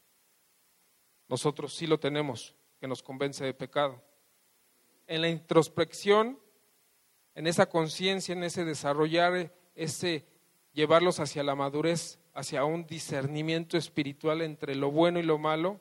Nosotros 1.29 1.73
sí 1.73 1.87
lo 1.87 1.97
tenemos, 1.97 2.57
que 2.83 2.87
nos 2.89 3.01
convence 3.01 3.45
de 3.45 3.53
pecado. 3.53 4.03
En 5.07 5.21
la 5.21 5.29
introspección, 5.29 6.37
en 7.33 7.47
esa 7.47 7.69
conciencia, 7.69 8.33
en 8.33 8.43
ese 8.43 8.65
desarrollar, 8.65 9.53
ese 9.73 10.27
llevarlos 10.73 11.21
hacia 11.21 11.43
la 11.43 11.55
madurez, 11.55 12.19
hacia 12.33 12.65
un 12.65 12.85
discernimiento 12.85 13.77
espiritual 13.77 14.41
entre 14.41 14.75
lo 14.75 14.91
bueno 14.91 15.17
y 15.17 15.23
lo 15.23 15.37
malo, 15.37 15.79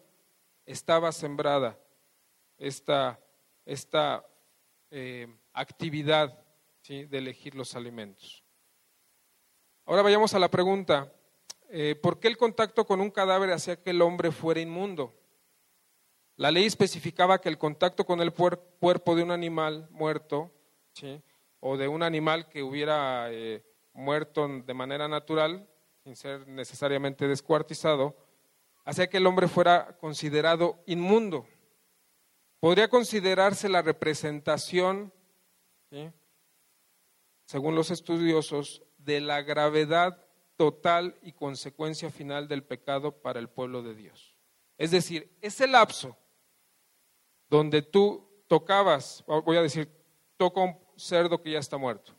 estaba 0.64 1.10
sembrada 1.10 1.76
esta, 2.56 3.18
esta 3.66 4.24
eh, 4.92 5.26
actividad 5.54 6.38
de 6.86 7.18
elegir 7.18 7.56
los 7.56 7.74
alimentos. 7.74 8.44
Ahora 9.86 10.02
vayamos 10.02 10.34
a 10.34 10.38
la 10.38 10.48
pregunta, 10.48 11.12
eh, 11.68 11.96
¿por 12.00 12.20
qué 12.20 12.28
el 12.28 12.36
contacto 12.36 12.86
con 12.86 13.00
un 13.00 13.10
cadáver 13.10 13.50
hacía 13.50 13.74
que 13.74 13.90
el 13.90 14.02
hombre 14.02 14.30
fuera 14.30 14.60
inmundo? 14.60 15.18
La 16.36 16.50
ley 16.50 16.64
especificaba 16.64 17.40
que 17.40 17.48
el 17.48 17.58
contacto 17.58 18.04
con 18.04 18.20
el 18.20 18.32
cuerpo 18.32 19.14
de 19.14 19.22
un 19.22 19.30
animal 19.30 19.88
muerto, 19.90 20.50
o 21.60 21.76
de 21.76 21.88
un 21.88 22.02
animal 22.02 22.48
que 22.48 22.62
hubiera 22.62 23.30
eh, 23.30 23.64
muerto 23.92 24.48
de 24.48 24.74
manera 24.74 25.08
natural, 25.08 25.68
sin 26.02 26.16
ser 26.16 26.48
necesariamente 26.48 27.28
descuartizado, 27.28 28.16
hacía 28.84 29.08
que 29.08 29.18
el 29.18 29.26
hombre 29.26 29.46
fuera 29.46 29.96
considerado 29.98 30.82
inmundo. 30.86 31.46
Podría 32.58 32.88
considerarse 32.88 33.68
la 33.68 33.82
representación, 33.82 35.12
según 37.44 37.74
los 37.74 37.90
estudiosos, 37.90 38.82
de 38.98 39.20
la 39.20 39.42
gravedad 39.42 40.24
total 40.56 41.16
y 41.22 41.32
consecuencia 41.32 42.10
final 42.10 42.48
del 42.48 42.62
pecado 42.62 43.20
para 43.20 43.40
el 43.40 43.48
pueblo 43.48 43.82
de 43.82 43.94
Dios. 43.94 44.36
Es 44.78 44.90
decir, 44.90 45.36
ese 45.40 45.66
lapso 45.66 46.16
donde 47.52 47.82
tú 47.82 48.26
tocabas, 48.46 49.22
voy 49.26 49.58
a 49.58 49.62
decir, 49.62 49.86
toco 50.38 50.62
un 50.62 50.78
cerdo 50.96 51.42
que 51.42 51.50
ya 51.50 51.58
está 51.58 51.76
muerto, 51.76 52.14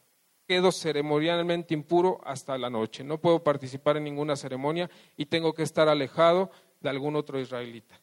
quedo 0.45 0.71
ceremonialmente 0.71 1.73
impuro 1.73 2.21
hasta 2.23 2.55
la 2.55 2.69
noche, 2.69 3.03
no 3.03 3.19
puedo 3.19 3.43
participar 3.43 3.97
en 3.97 4.03
ninguna 4.03 4.35
ceremonia 4.35 4.91
y 5.17 5.25
tengo 5.25 5.55
que 5.55 5.63
estar 5.63 5.89
alejado 5.89 6.51
de 6.81 6.89
algún 6.89 7.15
otro 7.15 7.39
israelita. 7.39 7.99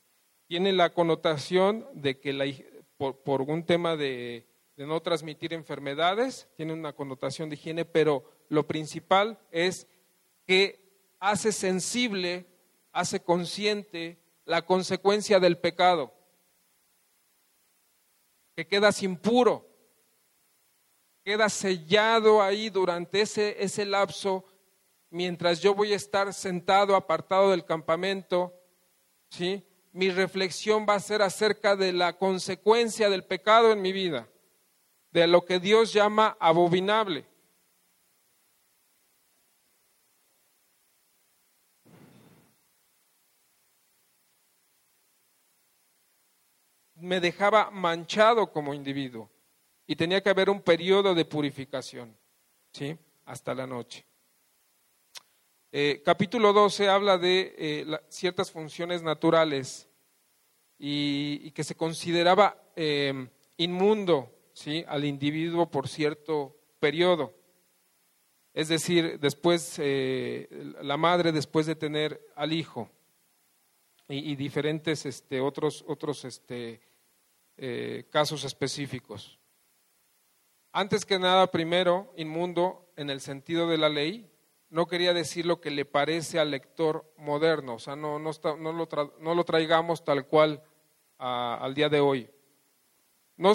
Tiene 0.49 0.73
la 0.73 0.91
connotación 0.91 1.87
de 1.95 2.19
que 2.19 2.33
la, 2.33 2.47
por, 2.97 3.43
un 3.43 3.65
tema 3.65 3.95
de, 3.95 4.49
no 4.77 5.01
transmitir 5.01 5.53
enfermedades, 5.53 6.49
tiene 6.57 6.73
una 6.73 6.95
connotación 6.95 7.49
de 7.49 7.55
higiene, 7.55 7.85
pero 7.85 8.25
lo 8.49 8.67
principal 8.67 9.39
es 9.53 9.87
que 10.49 11.15
hace 11.21 11.53
sensible, 11.53 12.47
hace 12.91 13.21
consciente 13.21 14.19
la 14.47 14.63
consecuencia 14.63 15.39
del 15.39 15.59
pecado, 15.59 16.13
que 18.61 18.67
quedas 18.67 19.03
impuro, 19.03 19.67
queda 21.25 21.49
sellado 21.49 22.43
ahí 22.43 22.69
durante 22.69 23.23
ese, 23.23 23.57
ese 23.59 23.87
lapso, 23.87 24.45
mientras 25.09 25.63
yo 25.63 25.75
voy 25.75 25.95
a 25.95 25.97
estar 25.97 26.35
sentado, 26.35 26.95
apartado 26.95 27.53
del 27.53 27.65
campamento, 27.65 28.53
¿sí? 29.31 29.67
mi 29.93 30.11
reflexión 30.11 30.85
va 30.87 30.97
a 30.97 31.01
ser 31.01 31.23
acerca 31.23 31.75
de 31.75 31.95
la 31.95 32.19
consecuencia 32.19 33.09
del 33.09 33.25
pecado 33.25 33.73
en 33.73 33.81
mi 33.81 33.93
vida, 33.93 34.29
de 35.11 35.27
lo 35.27 35.47
que 35.47 35.59
Dios 35.59 35.95
llama 35.95 36.37
abominable. 36.39 37.30
Me 47.01 47.21
dejaba 47.21 47.71
manchado 47.71 48.53
como 48.53 48.75
individuo 48.75 49.31
y 49.87 49.97
tenía 49.97 50.23
que 50.23 50.31
haber 50.31 50.51
un 50.51 50.61
periodo 50.61 51.15
de 51.15 51.25
purificación, 51.25 52.17
¿sí? 52.73 52.97
Hasta 53.25 53.55
la 53.55 53.67
noche. 53.67 54.05
Eh, 55.73 56.03
capítulo 56.05 56.53
12 56.53 56.89
habla 56.89 57.17
de 57.17 57.55
eh, 57.57 57.87
ciertas 58.09 58.51
funciones 58.51 59.03
naturales 59.03 59.89
y, 60.79 61.51
que 61.53 61.63
se 61.63 61.77
consideraba 61.77 62.61
em, 62.75 63.29
inmundo 63.57 64.33
¿sí? 64.53 64.85
al 64.89 65.05
individuo 65.05 65.71
por 65.71 65.87
cierto 65.89 66.57
periodo. 66.81 67.35
Es 68.53 68.69
decir, 68.69 69.21
después, 69.21 69.77
eh, 69.79 70.49
la 70.83 70.97
madre 70.97 71.31
después 71.31 71.67
de 71.67 71.77
tener 71.77 72.21
al 72.35 72.53
hijo 72.53 72.91
y, 74.09 74.35
diferentes 74.35 75.07
este, 75.07 75.41
otros, 75.41 75.85
otros 75.87 76.25
este, 76.25 76.81
casos 78.11 78.45
específicos. 78.45 79.39
Antes 80.73 81.05
que 81.05 81.19
nada, 81.19 81.51
primero, 81.51 82.13
inmundo 82.17 82.93
en 82.97 83.11
el 83.11 83.21
sentido 83.21 83.69
de 83.69 83.77
la 83.77 83.89
ley, 83.89 84.31
no 84.69 84.87
quería 84.87 85.13
decir 85.13 85.45
lo 85.47 85.61
que 85.61 85.71
le 85.71 85.85
parece 85.85 86.39
al 86.39 86.53
lector 86.53 87.13
moderno, 87.19 87.75
o 87.75 87.79
sea, 87.79 87.97
no, 87.97 88.19
no, 88.19 88.31
no, 88.59 89.35
lo, 89.35 89.45
traigamos 89.45 90.05
tal 90.05 90.27
cual 90.27 90.63
al 91.19 91.75
día 91.75 91.89
de 91.89 92.01
hoy. 92.01 92.31
No 93.37 93.53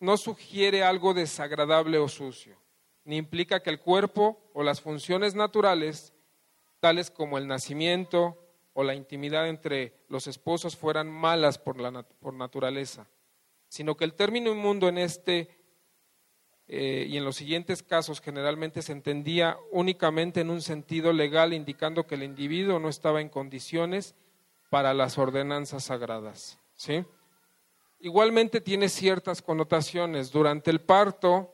no 0.00 0.16
sugiere 0.16 0.82
algo 0.82 1.14
desagradable 1.14 1.98
o 1.98 2.08
sucio, 2.08 2.60
ni 3.04 3.16
implica 3.16 3.62
que 3.62 3.70
el 3.70 3.80
cuerpo 3.80 4.50
o 4.52 4.64
las 4.64 4.80
funciones 4.80 5.34
naturales, 5.34 6.12
tales 6.80 7.10
como 7.10 7.38
el 7.38 7.46
nacimiento 7.46 8.45
o 8.78 8.84
la 8.84 8.94
intimidad 8.94 9.48
entre 9.48 9.94
los 10.10 10.26
esposos, 10.26 10.76
fueran 10.76 11.10
malas 11.10 11.56
por, 11.56 11.80
la, 11.80 12.02
por 12.02 12.34
naturaleza, 12.34 13.08
sino 13.68 13.96
que 13.96 14.04
el 14.04 14.12
término 14.12 14.52
inmundo 14.52 14.86
en 14.86 14.98
este 14.98 15.48
eh, 16.68 17.06
y 17.08 17.16
en 17.16 17.24
los 17.24 17.36
siguientes 17.36 17.82
casos 17.82 18.20
generalmente 18.20 18.82
se 18.82 18.92
entendía 18.92 19.56
únicamente 19.70 20.42
en 20.42 20.50
un 20.50 20.60
sentido 20.60 21.14
legal, 21.14 21.54
indicando 21.54 22.06
que 22.06 22.16
el 22.16 22.22
individuo 22.22 22.78
no 22.78 22.90
estaba 22.90 23.22
en 23.22 23.30
condiciones 23.30 24.14
para 24.68 24.92
las 24.92 25.16
ordenanzas 25.16 25.84
sagradas. 25.84 26.58
¿sí? 26.74 27.02
Igualmente 28.00 28.60
tiene 28.60 28.90
ciertas 28.90 29.40
connotaciones. 29.40 30.30
Durante 30.30 30.70
el 30.70 30.82
parto, 30.82 31.50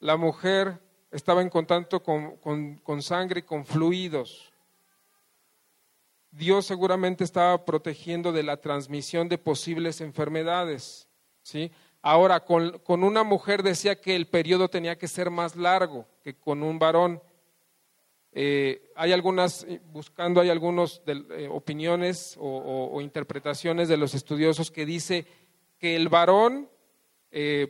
la 0.00 0.18
mujer 0.18 0.82
estaba 1.10 1.40
en 1.40 1.48
contacto 1.48 2.02
con, 2.02 2.36
con 2.36 3.00
sangre 3.00 3.40
y 3.40 3.44
con 3.44 3.64
fluidos. 3.64 4.51
Dios 6.32 6.64
seguramente 6.64 7.24
estaba 7.24 7.64
protegiendo 7.64 8.32
de 8.32 8.42
la 8.42 8.56
transmisión 8.56 9.28
de 9.28 9.36
posibles 9.36 10.00
enfermedades. 10.00 11.06
¿sí? 11.42 11.70
Ahora, 12.00 12.40
con, 12.40 12.80
una 13.04 13.22
mujer 13.22 13.62
decía 13.62 14.00
que 14.00 14.16
el 14.16 14.26
periodo 14.26 14.68
tenía 14.68 14.96
que 14.96 15.08
ser 15.08 15.30
más 15.30 15.56
largo 15.56 16.06
que 16.24 16.34
con 16.34 16.62
un 16.62 16.78
varón. 16.78 17.22
Eh, 18.32 18.90
hay 18.96 19.12
algunas, 19.12 19.64
eh, 19.64 19.80
buscando, 19.84 20.40
hay 20.40 20.48
algunas 20.48 21.02
eh, 21.06 21.48
opiniones 21.50 22.36
o, 22.40 22.98
interpretaciones 23.02 23.88
de 23.88 23.98
los 23.98 24.14
estudiosos 24.14 24.70
que 24.70 24.86
dice 24.86 25.26
que 25.78 25.94
el 25.96 26.08
varón, 26.08 26.68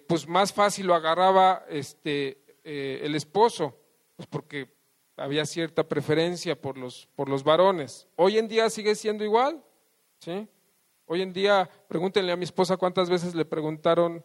pues 0.09 0.27
más 0.27 0.53
fácil 0.53 0.87
lo 0.87 0.95
agarraba 0.95 1.65
este, 1.69 2.45
el 2.65 3.15
esposo, 3.15 3.77
pues 4.17 4.29
porque 4.29 4.69
había 5.17 5.45
cierta 5.47 5.87
preferencia 5.87 6.61
por 6.61 6.79
los, 6.79 7.09
por 7.15 7.29
los 7.29 7.45
varones. 7.45 8.09
Hoy 8.17 8.39
en 8.39 8.49
día 8.49 8.71
sigue 8.71 8.95
siendo 8.95 9.25
igual, 9.25 9.63
¿sí? 10.19 10.49
Hoy 11.07 11.23
en 11.23 11.33
día, 11.33 11.69
pregúntenle 11.89 12.33
a 12.33 12.37
mi 12.37 12.45
esposa 12.45 12.77
cuántas 12.77 13.11
veces 13.11 13.35
le 13.35 13.45
preguntaron 13.45 14.25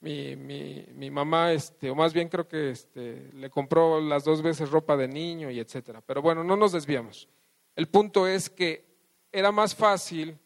mi, 0.00 0.36
mi, 0.36 0.86
mi 0.94 1.10
mamá, 1.10 1.52
este, 1.52 1.90
o 1.90 1.94
más 1.94 2.12
bien 2.12 2.28
creo 2.28 2.46
que 2.46 2.70
este, 2.70 3.30
le 3.34 3.50
compró 3.50 4.00
las 4.00 4.24
dos 4.24 4.40
veces 4.42 4.70
ropa 4.70 4.96
de 4.96 5.08
niño 5.08 5.50
y 5.50 5.58
etcétera. 5.58 6.00
Pero 6.00 6.22
bueno, 6.22 6.44
no 6.44 6.56
nos 6.56 6.72
desviamos. 6.72 7.28
El 7.74 7.88
punto 7.88 8.26
es 8.26 8.48
que 8.48 8.86
era 9.32 9.52
más 9.52 9.74
fácil 9.74 10.38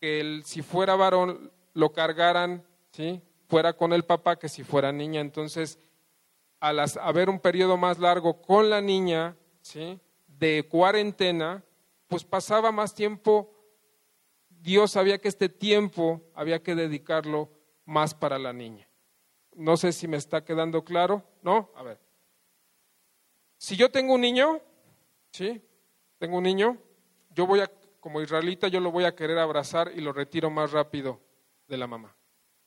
que 0.00 0.20
el, 0.20 0.44
si 0.44 0.62
fuera 0.62 0.96
varón 0.96 1.50
lo 1.74 1.92
cargaran, 1.92 2.64
¿sí? 2.92 3.20
fuera 3.48 3.74
con 3.74 3.92
el 3.92 4.04
papá 4.04 4.38
que 4.38 4.48
si 4.48 4.64
fuera 4.64 4.92
niña. 4.92 5.20
Entonces, 5.20 5.78
al 6.62 6.78
haber 7.00 7.28
un 7.28 7.40
periodo 7.40 7.76
más 7.76 7.98
largo 7.98 8.40
con 8.40 8.70
la 8.70 8.80
niña, 8.80 9.36
¿sí? 9.62 9.98
de 10.26 10.66
cuarentena, 10.68 11.64
pues 12.06 12.24
pasaba 12.24 12.70
más 12.70 12.94
tiempo 12.94 13.52
Dios 14.48 14.92
sabía 14.92 15.18
que 15.18 15.26
este 15.26 15.48
tiempo 15.48 16.22
había 16.34 16.62
que 16.62 16.76
dedicarlo 16.76 17.50
más 17.84 18.14
para 18.14 18.38
la 18.38 18.52
niña. 18.52 18.88
No 19.56 19.76
sé 19.76 19.92
si 19.92 20.06
me 20.06 20.16
está 20.16 20.44
quedando 20.44 20.84
claro, 20.84 21.24
¿no? 21.42 21.72
A 21.74 21.82
ver, 21.82 21.98
si 23.58 23.76
yo 23.76 23.90
tengo 23.90 24.14
un 24.14 24.20
niño, 24.20 24.60
¿sí? 25.32 25.60
Tengo 26.18 26.38
un 26.38 26.44
niño, 26.44 26.78
yo 27.34 27.44
voy 27.44 27.58
a, 27.58 27.70
como 27.98 28.20
israelita, 28.22 28.68
yo 28.68 28.78
lo 28.78 28.92
voy 28.92 29.04
a 29.04 29.16
querer 29.16 29.38
abrazar 29.38 29.90
y 29.96 30.00
lo 30.00 30.12
retiro 30.12 30.48
más 30.48 30.70
rápido 30.70 31.20
de 31.66 31.76
la 31.76 31.88
mamá, 31.88 32.16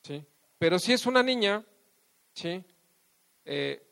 ¿sí? 0.02 0.22
Pero 0.58 0.78
si 0.78 0.92
es 0.92 1.06
una 1.06 1.22
niña, 1.22 1.64
¿sí? 2.34 2.62
Eh, 3.46 3.85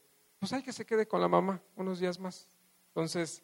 pues 0.45 0.53
hay 0.53 0.63
que 0.63 0.75
se 0.75 0.85
quede 0.85 1.09
con 1.09 1.23
la 1.23 1.29
mamá 1.29 1.59
unos 1.75 2.01
días 2.01 2.19
más. 2.19 2.47
Entonces, 2.89 3.43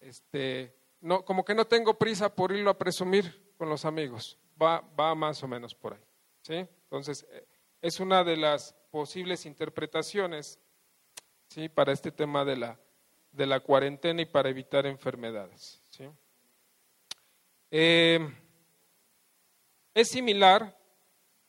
este, 0.00 0.74
no, 1.02 1.26
como 1.26 1.44
que 1.44 1.54
no 1.54 1.66
tengo 1.66 1.98
prisa 1.98 2.34
por 2.34 2.52
irlo 2.52 2.70
a 2.70 2.78
presumir 2.78 3.52
con 3.58 3.68
los 3.68 3.84
amigos. 3.84 4.38
Va, 4.60 4.80
va 4.98 5.14
más 5.14 5.42
o 5.42 5.48
menos 5.48 5.74
por 5.74 5.92
ahí. 5.92 6.00
¿sí? 6.40 6.54
Entonces, 6.54 7.26
eh, 7.30 7.46
es 7.82 8.00
una 8.00 8.24
de 8.24 8.38
las 8.38 8.72
posibles 8.90 9.44
interpretaciones 9.44 10.58
¿sí? 11.48 11.68
para 11.68 11.92
este 11.92 12.10
tema 12.10 12.46
de 12.46 12.56
la, 12.56 12.80
de 13.30 13.44
la 13.44 13.60
cuarentena 13.60 14.22
y 14.22 14.24
para 14.24 14.48
evitar 14.48 14.86
enfermedades. 14.86 15.82
¿sí? 15.90 16.08
Eh, 17.70 18.26
es 19.92 20.08
similar 20.08 20.78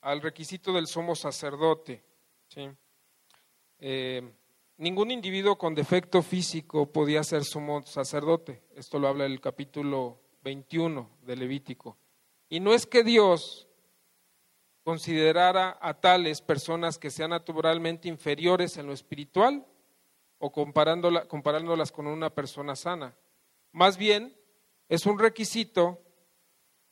al 0.01 0.21
requisito 0.21 0.73
del 0.73 0.87
sumo 0.87 1.15
sacerdote. 1.15 2.03
¿sí? 2.49 2.69
Eh, 3.79 4.29
ningún 4.77 5.11
individuo 5.11 5.57
con 5.57 5.75
defecto 5.75 6.21
físico 6.21 6.91
podía 6.91 7.23
ser 7.23 7.43
sumo 7.43 7.83
sacerdote. 7.83 8.63
Esto 8.75 8.99
lo 8.99 9.07
habla 9.07 9.25
el 9.25 9.39
capítulo 9.39 10.19
21 10.43 11.09
de 11.21 11.35
Levítico. 11.35 11.97
Y 12.49 12.59
no 12.59 12.73
es 12.73 12.85
que 12.85 13.03
Dios 13.03 13.67
considerara 14.83 15.77
a 15.81 15.93
tales 15.99 16.41
personas 16.41 16.97
que 16.97 17.09
sean 17.09 17.29
naturalmente 17.29 18.07
inferiores 18.09 18.77
en 18.77 18.87
lo 18.87 18.93
espiritual 18.93 19.65
o 20.37 20.51
comparándolas 20.51 21.91
con 21.91 22.07
una 22.07 22.29
persona 22.29 22.75
sana. 22.75 23.15
Más 23.71 23.97
bien, 23.97 24.35
es 24.89 25.05
un 25.05 25.17
requisito 25.17 26.01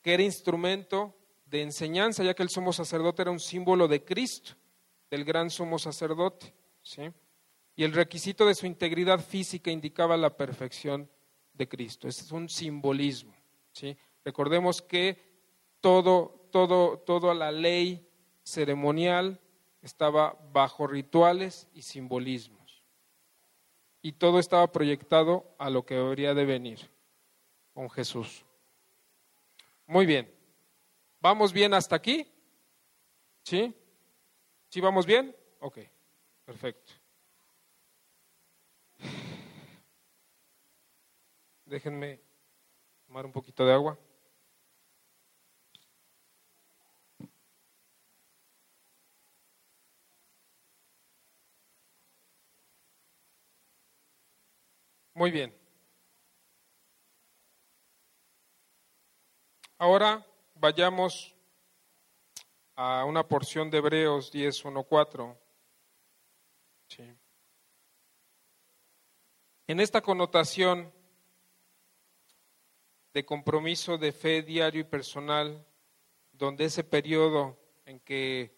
que 0.00 0.14
era 0.14 0.22
instrumento 0.22 1.14
de 1.44 1.62
enseñanza, 1.62 2.24
ya 2.24 2.34
que 2.34 2.42
el 2.42 2.48
sumo 2.48 2.72
sacerdote 2.72 3.22
era 3.22 3.30
un 3.30 3.40
símbolo 3.40 3.86
de 3.86 4.02
Cristo, 4.02 4.54
del 5.10 5.24
gran 5.24 5.50
sumo 5.50 5.78
sacerdote. 5.78 6.54
¿sí? 6.80 7.02
Y 7.74 7.84
el 7.84 7.92
requisito 7.92 8.46
de 8.46 8.54
su 8.54 8.66
integridad 8.66 9.20
física 9.20 9.70
indicaba 9.70 10.16
la 10.16 10.36
perfección 10.36 11.08
de 11.54 11.68
Cristo. 11.68 12.08
es 12.08 12.30
un 12.32 12.48
simbolismo. 12.48 13.34
¿sí? 13.72 13.96
Recordemos 14.24 14.82
que 14.82 15.18
todo, 15.80 16.48
todo, 16.50 16.98
toda 16.98 17.34
la 17.34 17.50
ley 17.50 18.08
ceremonial 18.42 19.40
estaba 19.80 20.38
bajo 20.52 20.86
rituales 20.86 21.68
y 21.74 21.82
simbolismos. 21.82 22.82
Y 24.00 24.12
todo 24.12 24.38
estaba 24.38 24.70
proyectado 24.70 25.54
a 25.58 25.70
lo 25.70 25.84
que 25.84 25.96
habría 25.96 26.34
de 26.34 26.44
venir 26.44 26.90
con 27.72 27.88
Jesús. 27.90 28.44
Muy 29.86 30.06
bien. 30.06 30.32
¿Vamos 31.20 31.52
bien 31.52 31.74
hasta 31.74 31.96
aquí? 31.96 32.26
¿Sí? 33.44 33.74
¿Sí 34.68 34.80
vamos 34.80 35.06
bien? 35.06 35.36
Ok, 35.60 35.78
perfecto. 36.44 37.01
Déjenme 41.72 42.20
tomar 43.06 43.24
un 43.24 43.32
poquito 43.32 43.64
de 43.64 43.72
agua. 43.72 43.98
Muy 55.14 55.30
bien. 55.30 55.58
Ahora 59.78 60.26
vayamos 60.54 61.34
a 62.76 63.06
una 63.06 63.26
porción 63.26 63.70
de 63.70 63.78
Hebreos 63.78 64.30
10, 64.30 64.66
1, 64.66 64.84
4. 64.84 65.40
Sí. 66.88 67.16
En 69.68 69.80
esta 69.80 70.02
connotación 70.02 70.92
de 73.12 73.24
compromiso 73.24 73.98
de 73.98 74.12
fe 74.12 74.42
diario 74.42 74.80
y 74.80 74.84
personal, 74.84 75.64
donde 76.32 76.64
ese 76.64 76.82
periodo 76.82 77.58
en 77.84 78.00
que 78.00 78.56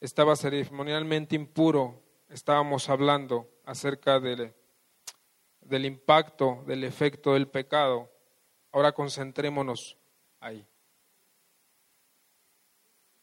estaba 0.00 0.36
ceremonialmente 0.36 1.34
impuro, 1.34 2.02
estábamos 2.28 2.88
hablando 2.88 3.50
acerca 3.64 4.20
del, 4.20 4.54
del 5.60 5.84
impacto, 5.84 6.62
del 6.66 6.84
efecto 6.84 7.34
del 7.34 7.48
pecado. 7.48 8.10
Ahora 8.72 8.92
concentrémonos 8.92 9.96
ahí. 10.40 10.66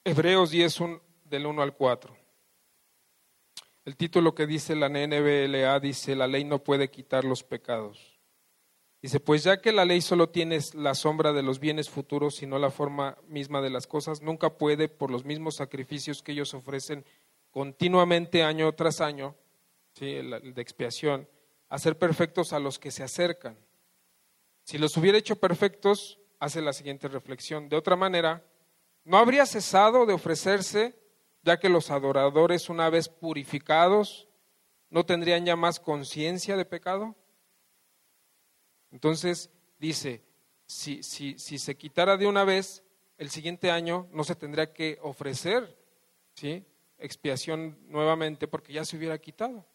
Hebreos 0.03 0.51
10, 0.51 0.79
del 1.25 1.45
1 1.45 1.61
al 1.61 1.75
4. 1.75 2.17
El 3.85 3.95
título 3.95 4.35
que 4.35 4.47
dice 4.47 4.75
la 4.75 4.89
NBLA 4.89 5.79
dice, 5.79 6.15
la 6.15 6.27
ley 6.27 6.43
no 6.43 6.63
puede 6.63 6.89
quitar 6.89 7.23
los 7.23 7.43
pecados. 7.43 8.16
Dice, 9.01 9.19
pues 9.19 9.43
ya 9.43 9.61
que 9.61 9.71
la 9.71 9.85
ley 9.85 10.01
solo 10.01 10.29
tiene 10.29 10.59
la 10.73 10.95
sombra 10.95 11.31
de 11.31 11.43
los 11.43 11.59
bienes 11.59 11.89
futuros 11.89 12.41
y 12.41 12.47
no 12.47 12.57
la 12.57 12.71
forma 12.71 13.17
misma 13.27 13.61
de 13.61 13.69
las 13.69 13.85
cosas, 13.85 14.21
nunca 14.21 14.57
puede, 14.57 14.89
por 14.89 15.11
los 15.11 15.23
mismos 15.23 15.55
sacrificios 15.55 16.23
que 16.23 16.31
ellos 16.31 16.53
ofrecen 16.53 17.05
continuamente 17.51 18.43
año 18.43 18.71
tras 18.73 18.99
año, 19.01 19.35
¿sí? 19.93 20.13
el 20.13 20.53
de 20.53 20.61
expiación, 20.61 21.27
hacer 21.69 21.97
perfectos 21.97 22.53
a 22.53 22.59
los 22.59 22.79
que 22.79 22.91
se 22.91 23.03
acercan. 23.03 23.57
Si 24.63 24.77
los 24.77 24.97
hubiera 24.97 25.17
hecho 25.17 25.35
perfectos, 25.37 26.19
hace 26.39 26.61
la 26.61 26.73
siguiente 26.73 27.07
reflexión. 27.07 27.69
De 27.69 27.77
otra 27.77 27.95
manera, 27.95 28.43
¿no 29.03 29.17
habría 29.17 29.45
cesado 29.45 30.05
de 30.05 30.13
ofrecerse, 30.13 30.95
ya 31.43 31.59
que 31.59 31.69
los 31.69 31.91
adoradores, 31.91 32.69
una 32.69 32.89
vez 32.89 33.09
purificados, 33.09 34.27
no 34.89 35.05
tendrían 35.05 35.45
ya 35.45 35.55
más 35.55 35.79
conciencia 35.79 36.57
de 36.57 36.65
pecado? 36.65 37.15
Entonces 38.91 39.49
dice, 39.79 40.23
si, 40.65 41.01
se 41.03 41.77
quitara 41.77 42.17
de 42.17 42.27
una 42.27 42.43
vez, 42.43 42.83
el 43.17 43.29
siguiente 43.29 43.71
año 43.71 44.07
no 44.11 44.23
se 44.23 44.35
tendría 44.35 44.73
que 44.73 44.99
ofrecer 45.01 45.77
¿sí? 46.33 46.65
expiación 46.97 47.77
nuevamente 47.87 48.47
porque 48.47 48.73
ya 48.73 48.85
se 48.85 48.97
hubiera 48.97 49.17
quitado. 49.17 49.65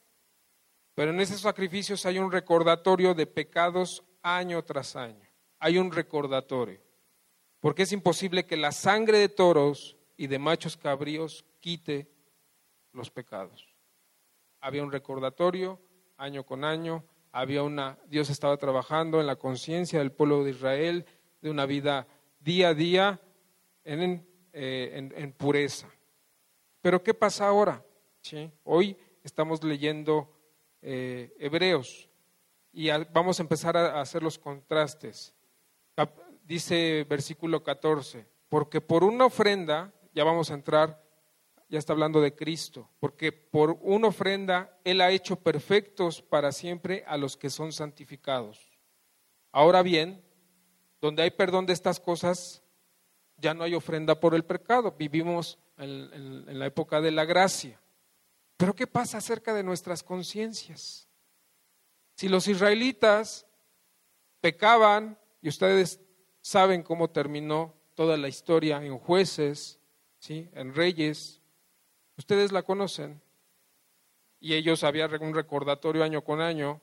Pero 0.94 1.11
en 1.11 1.20
esos 1.20 1.40
sacrificios 1.40 2.05
hay 2.05 2.18
un 2.18 2.31
recordatorio 2.31 3.14
de 3.14 3.27
pecados 3.27 4.05
año 4.22 4.62
tras 4.62 4.94
año. 4.96 5.27
Hay 5.59 5.79
un 5.79 5.90
recordatorio. 5.90 6.81
Porque 7.61 7.83
es 7.83 7.92
imposible 7.92 8.44
que 8.44 8.57
la 8.57 8.72
sangre 8.72 9.18
de 9.18 9.29
toros 9.29 9.96
y 10.16 10.27
de 10.27 10.38
machos 10.38 10.77
cabríos 10.77 11.44
quite 11.61 12.11
los 12.92 13.11
pecados. 13.11 13.68
Había 14.61 14.83
un 14.83 14.92
recordatorio 14.92 15.81
año 16.16 16.44
con 16.44 16.64
año, 16.64 17.05
había 17.33 17.62
una, 17.62 17.99
Dios 18.07 18.31
estaba 18.31 18.57
trabajando 18.59 19.21
en 19.21 19.27
la 19.27 19.37
conciencia 19.37 19.99
del 19.99 20.12
pueblo 20.12 20.45
de 20.45 20.51
Israel 20.51 21.07
de 21.40 21.51
una 21.51 21.66
vida 21.66 22.07
día 22.40 22.68
a 22.68 22.75
día 22.75 23.21
en, 23.85 24.27
eh, 24.53 25.35
pureza. 25.37 25.88
Pero 26.83 27.03
¿qué 27.03 27.14
pasa 27.14 27.49
ahora? 27.49 27.85
Hoy 28.64 28.97
estamos 29.25 29.64
leyendo 29.64 30.31
eh, 30.83 31.35
Hebreos 31.38 32.09
y 32.73 32.88
vamos 33.12 33.40
a 33.40 33.42
empezar 33.42 33.77
a 33.77 34.01
hacer 34.01 34.23
los 34.23 34.38
contrastes. 34.38 35.35
Dice 36.45 37.07
versículo 37.09 37.62
14, 37.62 38.27
porque 38.49 38.81
por 38.81 39.05
una 39.05 39.27
ofrenda, 39.27 39.92
ya 40.12 40.25
vamos 40.25 40.51
a 40.51 40.55
entrar 40.55 41.03
ya 41.73 41.79
está 41.79 41.95
hablando 41.95 42.21
de 42.21 42.35
Cristo, 42.35 42.91
porque 43.01 43.33
por 43.33 43.79
una 43.81 44.09
ofrenda 44.09 44.79
Él 44.85 45.01
ha 45.01 45.11
hecho 45.11 45.37
perfectos 45.37 46.21
para 46.21 46.53
siempre 46.53 47.03
a 47.07 47.17
los 47.17 47.39
que 47.39 47.49
son 47.49 47.73
santificados. 47.73 48.79
Ahora 49.53 49.83
bien, 49.83 50.23
donde 51.01 51.23
hay 51.23 51.31
perdón 51.31 51.65
de 51.65 51.73
estas 51.73 51.99
cosas, 51.99 52.63
ya 53.39 53.55
no 53.55 53.65
hay 53.65 53.75
ofrenda 53.75 54.21
por 54.21 54.35
el 54.35 54.45
pecado. 54.45 54.97
Vivimos 54.99 55.59
en, 55.79 56.59
la 56.59 56.67
época 56.67 57.01
de 57.01 57.11
la 57.11 57.25
gracia. 57.25 57.81
Pero 58.59 58.75
¿qué 58.75 58.87
pasa 58.87 59.17
acerca 59.17 59.55
de 59.55 59.63
nuestras 59.63 60.03
conciencias? 60.03 61.09
Si 62.17 62.29
los 62.29 62.49
israelitas 62.49 63.47
pecaban, 64.43 65.19
y 65.41 65.49
ustedes 65.49 66.01
saben 66.43 66.83
cómo 66.83 67.09
terminó 67.09 67.75
toda 67.95 68.19
la 68.19 68.29
historia 68.29 68.85
en 68.85 68.99
jueces, 68.99 69.81
¿sí? 70.19 70.51
en 70.53 70.75
reyes, 70.75 71.41
Ustedes 72.23 72.53
la 72.53 72.63
conocen. 72.63 73.21
Y 74.39 74.55
ellos 74.55 74.85
habían 74.85 75.21
un 75.25 75.35
recordatorio 75.35 76.05
año 76.05 76.23
con 76.23 76.41
año 76.41 76.81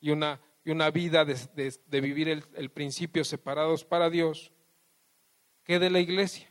y 0.00 0.10
una, 0.10 0.40
y 0.64 0.72
una 0.72 0.90
vida 0.90 1.24
de, 1.24 2.00
vivir 2.00 2.28
el, 2.28 2.44
el, 2.54 2.70
principio 2.70 3.22
separados 3.22 3.84
para 3.84 4.10
Dios. 4.10 4.50
¿Qué 5.62 5.78
de 5.78 5.90
la 5.90 6.00
iglesia? 6.00 6.50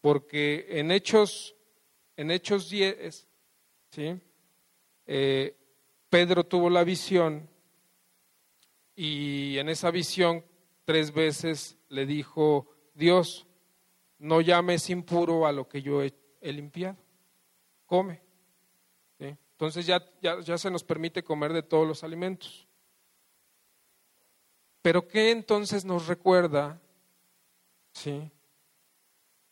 Porque 0.00 0.66
en 0.68 0.92
Hechos, 0.92 1.56
en 2.16 2.30
Hechos 2.30 2.70
10, 2.70 3.26
¿sí? 3.90 4.20
eh, 5.08 5.56
Pedro 6.08 6.46
tuvo 6.46 6.70
la 6.70 6.84
visión 6.84 7.50
y 8.94 9.58
en 9.58 9.68
esa 9.68 9.90
visión 9.90 10.44
tres 10.84 11.12
veces 11.12 11.76
le 11.88 12.06
dijo, 12.06 12.70
Dios, 12.94 13.47
no 14.18 14.40
llames 14.40 14.90
impuro 14.90 15.46
a 15.46 15.52
lo 15.52 15.68
que 15.68 15.82
yo 15.82 16.02
he, 16.02 16.12
limpiado, 16.40 16.96
come. 17.86 18.22
Entonces 19.18 19.86
ya, 19.86 20.00
ya, 20.22 20.38
ya 20.40 20.56
se 20.56 20.70
nos 20.70 20.84
permite 20.84 21.24
comer 21.24 21.52
de 21.52 21.64
todos 21.64 21.84
los 21.84 22.04
alimentos. 22.04 22.68
Pero 24.82 25.08
¿qué 25.08 25.32
entonces 25.32 25.84
nos 25.84 26.06
recuerda 26.06 26.80
¿sí? 27.90 28.30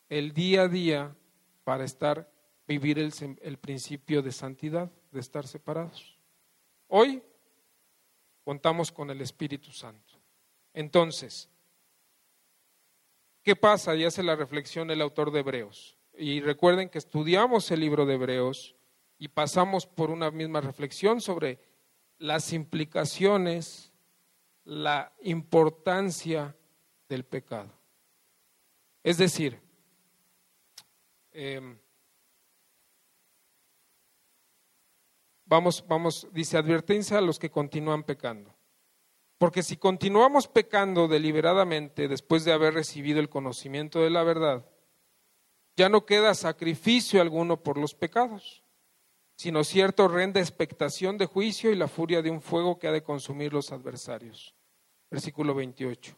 el 0.08 0.32
día 0.32 0.62
a 0.62 0.68
día 0.68 1.16
para 1.64 1.84
estar, 1.84 2.30
vivir 2.68 3.00
el, 3.00 3.12
el 3.42 3.58
principio 3.58 4.22
de 4.22 4.30
santidad, 4.30 4.92
de 5.10 5.18
estar 5.18 5.44
separados? 5.44 6.16
Hoy 6.86 7.20
contamos 8.44 8.92
con 8.92 9.10
el 9.10 9.20
Espíritu 9.20 9.72
Santo. 9.72 10.20
Entonces, 10.72 11.50
¿qué 13.46 13.54
pasa? 13.54 13.94
Y 13.94 14.04
hace 14.04 14.24
la 14.24 14.34
reflexión 14.34 14.90
el 14.90 15.00
autor 15.00 15.30
de 15.30 15.38
Hebreos. 15.38 15.96
Y 16.18 16.40
recuerden 16.40 16.88
que 16.88 16.98
estudiamos 16.98 17.70
el 17.70 17.78
libro 17.78 18.04
de 18.04 18.14
Hebreos 18.14 18.74
y 19.18 19.28
pasamos 19.28 19.86
por 19.86 20.10
una 20.10 20.32
misma 20.32 20.60
reflexión 20.60 21.20
sobre 21.20 21.60
las 22.18 22.52
implicaciones, 22.52 23.92
la 24.64 25.12
importancia 25.22 26.56
del 27.08 27.24
pecado. 27.24 27.72
Es 29.04 29.16
decir, 29.16 29.60
eh, 31.30 31.78
Vamos, 35.48 35.84
vamos, 35.86 36.26
dice 36.32 36.58
advertencia 36.58 37.18
a 37.18 37.20
los 37.20 37.38
que 37.38 37.52
continúan 37.52 38.02
pecando. 38.02 38.52
Porque 39.38 39.62
si 39.62 39.76
continuamos 39.76 40.48
pecando 40.48 41.08
deliberadamente 41.08 42.08
después 42.08 42.44
de 42.44 42.52
haber 42.52 42.74
recibido 42.74 43.20
el 43.20 43.28
conocimiento 43.28 44.00
de 44.00 44.10
la 44.10 44.22
verdad, 44.22 44.64
ya 45.76 45.90
no 45.90 46.06
queda 46.06 46.34
sacrificio 46.34 47.20
alguno 47.20 47.62
por 47.62 47.76
los 47.76 47.94
pecados, 47.94 48.62
sino 49.36 49.62
cierta 49.62 50.04
horrenda 50.04 50.40
expectación 50.40 51.18
de 51.18 51.26
juicio 51.26 51.70
y 51.70 51.76
la 51.76 51.88
furia 51.88 52.22
de 52.22 52.30
un 52.30 52.40
fuego 52.40 52.78
que 52.78 52.88
ha 52.88 52.92
de 52.92 53.02
consumir 53.02 53.52
los 53.52 53.72
adversarios. 53.72 54.54
Versículo 55.10 55.54
28. 55.54 56.16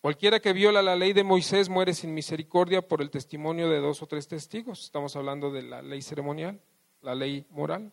Cualquiera 0.00 0.38
que 0.38 0.52
viola 0.52 0.82
la 0.82 0.94
ley 0.94 1.12
de 1.12 1.24
Moisés 1.24 1.68
muere 1.68 1.92
sin 1.92 2.14
misericordia 2.14 2.86
por 2.86 3.02
el 3.02 3.10
testimonio 3.10 3.68
de 3.68 3.80
dos 3.80 4.02
o 4.02 4.06
tres 4.06 4.28
testigos. 4.28 4.84
Estamos 4.84 5.16
hablando 5.16 5.50
de 5.50 5.62
la 5.62 5.82
ley 5.82 6.00
ceremonial, 6.00 6.60
la 7.02 7.16
ley 7.16 7.44
moral. 7.50 7.92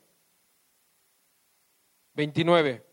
29. 2.14 2.93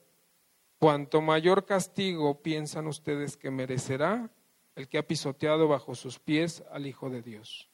Cuanto 0.81 1.21
mayor 1.21 1.67
castigo 1.67 2.41
piensan 2.41 2.87
ustedes 2.87 3.37
que 3.37 3.51
merecerá 3.51 4.31
el 4.75 4.89
que 4.89 4.97
ha 4.97 5.07
pisoteado 5.07 5.69
bajo 5.69 5.95
sus 5.95 6.19
pies 6.19 6.65
al 6.71 6.87
Hijo 6.87 7.11
de 7.11 7.21
Dios. 7.21 7.69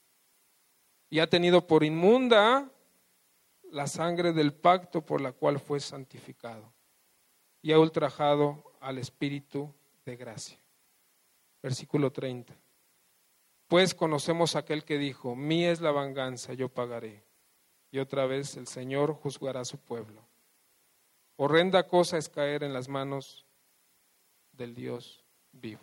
Y 1.08 1.20
ha 1.20 1.28
tenido 1.28 1.68
por 1.68 1.84
inmunda 1.84 2.68
la 3.70 3.86
sangre 3.86 4.32
del 4.32 4.52
pacto 4.52 5.06
por 5.06 5.20
la 5.20 5.30
cual 5.30 5.60
fue 5.60 5.78
santificado. 5.78 6.72
Y 7.62 7.70
ha 7.70 7.78
ultrajado 7.78 8.72
al 8.80 8.98
Espíritu 8.98 9.72
de 10.04 10.16
gracia. 10.16 10.58
Versículo 11.62 12.10
30. 12.10 12.56
Pues 13.68 13.94
conocemos 13.94 14.56
aquel 14.56 14.84
que 14.84 14.98
dijo, 14.98 15.36
mía 15.36 15.70
es 15.70 15.80
la 15.80 15.92
venganza, 15.92 16.54
yo 16.54 16.68
pagaré. 16.68 17.22
Y 17.92 18.00
otra 18.00 18.26
vez 18.26 18.56
el 18.56 18.66
Señor 18.66 19.14
juzgará 19.14 19.60
a 19.60 19.64
su 19.64 19.78
pueblo. 19.78 20.25
Horrenda 21.36 21.86
cosa 21.86 22.16
es 22.16 22.28
caer 22.30 22.62
en 22.62 22.72
las 22.72 22.88
manos 22.88 23.44
del 24.52 24.74
Dios 24.74 25.24
vivo. 25.52 25.82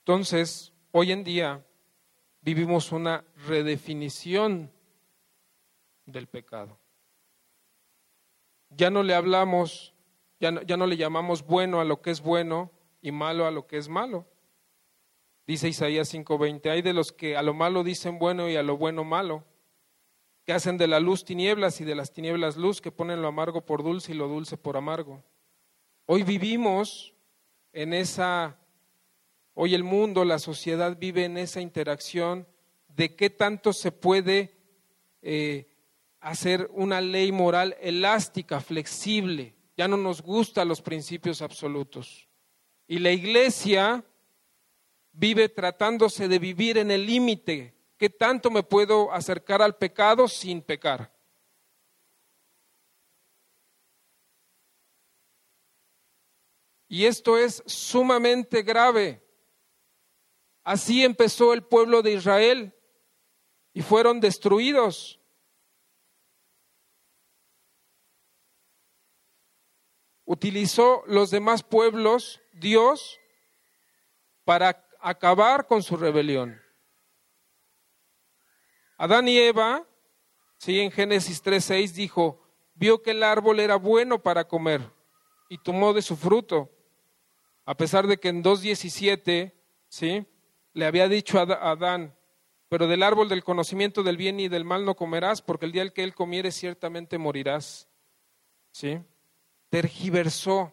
Entonces, 0.00 0.72
hoy 0.92 1.10
en 1.10 1.24
día 1.24 1.66
vivimos 2.42 2.92
una 2.92 3.24
redefinición 3.46 4.70
del 6.04 6.28
pecado. 6.28 6.78
Ya 8.70 8.90
no 8.90 9.02
le 9.02 9.14
hablamos, 9.14 9.94
ya 10.38 10.52
no, 10.52 10.62
ya 10.62 10.76
no 10.76 10.86
le 10.86 10.96
llamamos 10.96 11.44
bueno 11.44 11.80
a 11.80 11.84
lo 11.84 12.02
que 12.02 12.10
es 12.10 12.20
bueno 12.20 12.70
y 13.00 13.10
malo 13.10 13.46
a 13.46 13.50
lo 13.50 13.66
que 13.66 13.78
es 13.78 13.88
malo. 13.88 14.26
Dice 15.46 15.68
Isaías 15.68 16.12
5:20, 16.12 16.70
hay 16.70 16.82
de 16.82 16.92
los 16.92 17.12
que 17.12 17.36
a 17.36 17.42
lo 17.42 17.54
malo 17.54 17.84
dicen 17.84 18.18
bueno 18.18 18.50
y 18.50 18.56
a 18.56 18.64
lo 18.64 18.76
bueno 18.76 19.04
malo, 19.04 19.44
que 20.44 20.52
hacen 20.52 20.76
de 20.76 20.88
la 20.88 20.98
luz 20.98 21.24
tinieblas 21.24 21.80
y 21.80 21.84
de 21.84 21.94
las 21.94 22.12
tinieblas 22.12 22.56
luz, 22.56 22.80
que 22.80 22.90
ponen 22.90 23.22
lo 23.22 23.28
amargo 23.28 23.64
por 23.64 23.84
dulce 23.84 24.12
y 24.12 24.16
lo 24.16 24.26
dulce 24.26 24.56
por 24.56 24.76
amargo. 24.76 25.22
Hoy 26.06 26.24
vivimos 26.24 27.14
en 27.72 27.94
esa, 27.94 28.58
hoy 29.54 29.74
el 29.74 29.84
mundo, 29.84 30.24
la 30.24 30.38
sociedad 30.40 30.96
vive 30.98 31.24
en 31.24 31.36
esa 31.36 31.60
interacción 31.60 32.46
de 32.88 33.14
qué 33.14 33.30
tanto 33.30 33.72
se 33.72 33.92
puede 33.92 34.56
eh, 35.22 35.68
hacer 36.20 36.68
una 36.72 37.00
ley 37.00 37.30
moral 37.30 37.76
elástica, 37.80 38.60
flexible. 38.60 39.54
Ya 39.76 39.86
no 39.86 39.96
nos 39.96 40.22
gustan 40.22 40.68
los 40.68 40.82
principios 40.82 41.42
absolutos. 41.42 42.28
Y 42.88 42.98
la 42.98 43.12
iglesia 43.12 44.04
vive 45.16 45.48
tratándose 45.48 46.28
de 46.28 46.38
vivir 46.38 46.78
en 46.78 46.90
el 46.90 47.06
límite. 47.06 47.74
¿Qué 47.96 48.10
tanto 48.10 48.50
me 48.50 48.62
puedo 48.62 49.10
acercar 49.12 49.62
al 49.62 49.76
pecado 49.76 50.28
sin 50.28 50.62
pecar? 50.62 51.12
Y 56.88 57.06
esto 57.06 57.38
es 57.38 57.62
sumamente 57.66 58.62
grave. 58.62 59.22
Así 60.62 61.04
empezó 61.04 61.52
el 61.52 61.62
pueblo 61.62 62.02
de 62.02 62.12
Israel 62.12 62.74
y 63.72 63.82
fueron 63.82 64.20
destruidos. 64.20 65.18
Utilizó 70.24 71.02
los 71.06 71.30
demás 71.30 71.62
pueblos 71.62 72.42
Dios 72.52 73.18
para 74.44 74.85
acabar 75.08 75.68
con 75.68 75.84
su 75.84 75.96
rebelión. 75.96 76.60
Adán 78.98 79.28
y 79.28 79.38
Eva, 79.38 79.86
sí, 80.56 80.80
en 80.80 80.90
Génesis 80.90 81.40
3:6 81.44 81.92
dijo, 81.92 82.42
vio 82.74 83.02
que 83.02 83.12
el 83.12 83.22
árbol 83.22 83.60
era 83.60 83.76
bueno 83.76 84.20
para 84.20 84.48
comer 84.48 84.80
y 85.48 85.58
tomó 85.58 85.92
de 85.92 86.02
su 86.02 86.16
fruto. 86.16 86.72
A 87.64 87.76
pesar 87.76 88.08
de 88.08 88.18
que 88.18 88.30
en 88.30 88.42
2:17, 88.42 89.54
sí, 89.88 90.26
le 90.72 90.86
había 90.86 91.06
dicho 91.08 91.38
a 91.38 91.70
Adán, 91.70 92.18
pero 92.68 92.88
del 92.88 93.04
árbol 93.04 93.28
del 93.28 93.44
conocimiento 93.44 94.02
del 94.02 94.16
bien 94.16 94.40
y 94.40 94.48
del 94.48 94.64
mal 94.64 94.84
no 94.84 94.96
comerás, 94.96 95.40
porque 95.40 95.66
el 95.66 95.72
día 95.72 95.82
en 95.82 95.90
que 95.90 96.02
él 96.02 96.16
comiere 96.16 96.50
ciertamente 96.50 97.16
morirás. 97.16 97.88
¿Sí? 98.72 98.98
Tergiversó. 99.68 100.72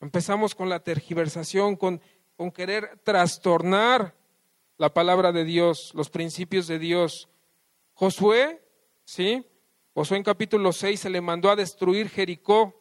Empezamos 0.00 0.54
con 0.54 0.70
la 0.70 0.80
tergiversación, 0.80 1.76
con 1.76 2.00
con 2.38 2.52
querer 2.52 3.00
trastornar 3.02 4.14
la 4.76 4.94
palabra 4.94 5.32
de 5.32 5.42
Dios, 5.42 5.90
los 5.96 6.08
principios 6.08 6.68
de 6.68 6.78
Dios. 6.78 7.28
Josué, 7.94 8.62
¿sí? 9.04 9.44
Josué 9.92 10.18
en 10.18 10.22
capítulo 10.22 10.72
6 10.72 11.00
se 11.00 11.10
le 11.10 11.20
mandó 11.20 11.50
a 11.50 11.56
destruir 11.56 12.08
Jericó 12.08 12.80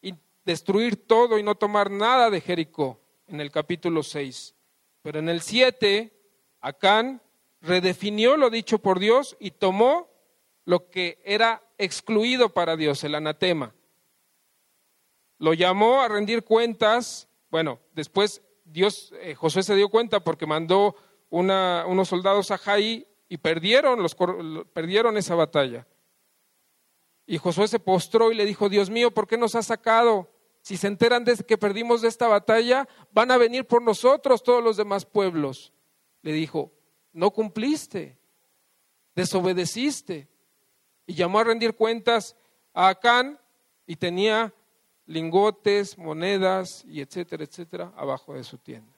y 0.00 0.14
destruir 0.46 1.06
todo 1.06 1.38
y 1.38 1.42
no 1.42 1.54
tomar 1.54 1.90
nada 1.90 2.30
de 2.30 2.40
Jericó 2.40 2.98
en 3.26 3.42
el 3.42 3.50
capítulo 3.50 4.02
6. 4.02 4.54
Pero 5.02 5.18
en 5.18 5.28
el 5.28 5.42
7, 5.42 6.10
Acán 6.62 7.20
redefinió 7.60 8.38
lo 8.38 8.48
dicho 8.48 8.78
por 8.78 9.00
Dios 9.00 9.36
y 9.38 9.50
tomó 9.50 10.08
lo 10.64 10.88
que 10.88 11.20
era 11.26 11.62
excluido 11.76 12.54
para 12.54 12.76
Dios, 12.76 13.04
el 13.04 13.16
anatema. 13.16 13.74
Lo 15.36 15.52
llamó 15.52 16.00
a 16.00 16.08
rendir 16.08 16.42
cuentas, 16.42 17.28
bueno, 17.50 17.78
después 17.92 18.40
Dios, 18.64 19.12
eh, 19.20 19.34
Josué 19.34 19.62
se 19.62 19.74
dio 19.74 19.88
cuenta 19.88 20.20
porque 20.20 20.46
mandó 20.46 20.96
unos 21.30 22.08
soldados 22.08 22.50
a 22.50 22.58
Jai 22.58 23.06
y 23.28 23.38
perdieron, 23.38 24.06
perdieron 24.72 25.16
esa 25.16 25.34
batalla. 25.34 25.86
Y 27.26 27.38
Josué 27.38 27.68
se 27.68 27.78
postró 27.78 28.30
y 28.30 28.34
le 28.34 28.44
dijo, 28.44 28.68
Dios 28.68 28.90
mío, 28.90 29.10
¿por 29.12 29.26
qué 29.26 29.38
nos 29.38 29.54
has 29.54 29.66
sacado? 29.66 30.30
Si 30.60 30.76
se 30.76 30.86
enteran 30.86 31.24
de 31.24 31.36
que 31.36 31.58
perdimos 31.58 32.04
esta 32.04 32.28
batalla, 32.28 32.88
van 33.12 33.30
a 33.30 33.38
venir 33.38 33.66
por 33.66 33.82
nosotros 33.82 34.42
todos 34.42 34.62
los 34.62 34.76
demás 34.76 35.06
pueblos. 35.06 35.72
Le 36.20 36.32
dijo, 36.32 36.72
no 37.12 37.30
cumpliste, 37.30 38.18
desobedeciste. 39.14 40.28
Y 41.06 41.14
llamó 41.14 41.40
a 41.40 41.44
rendir 41.44 41.74
cuentas 41.74 42.36
a 42.74 42.88
Acán 42.88 43.40
y 43.86 43.96
tenía 43.96 44.54
lingotes, 45.06 45.98
monedas 45.98 46.84
y 46.86 47.00
etcétera, 47.00 47.44
etcétera, 47.44 47.92
abajo 47.96 48.34
de 48.34 48.44
su 48.44 48.58
tienda. 48.58 48.92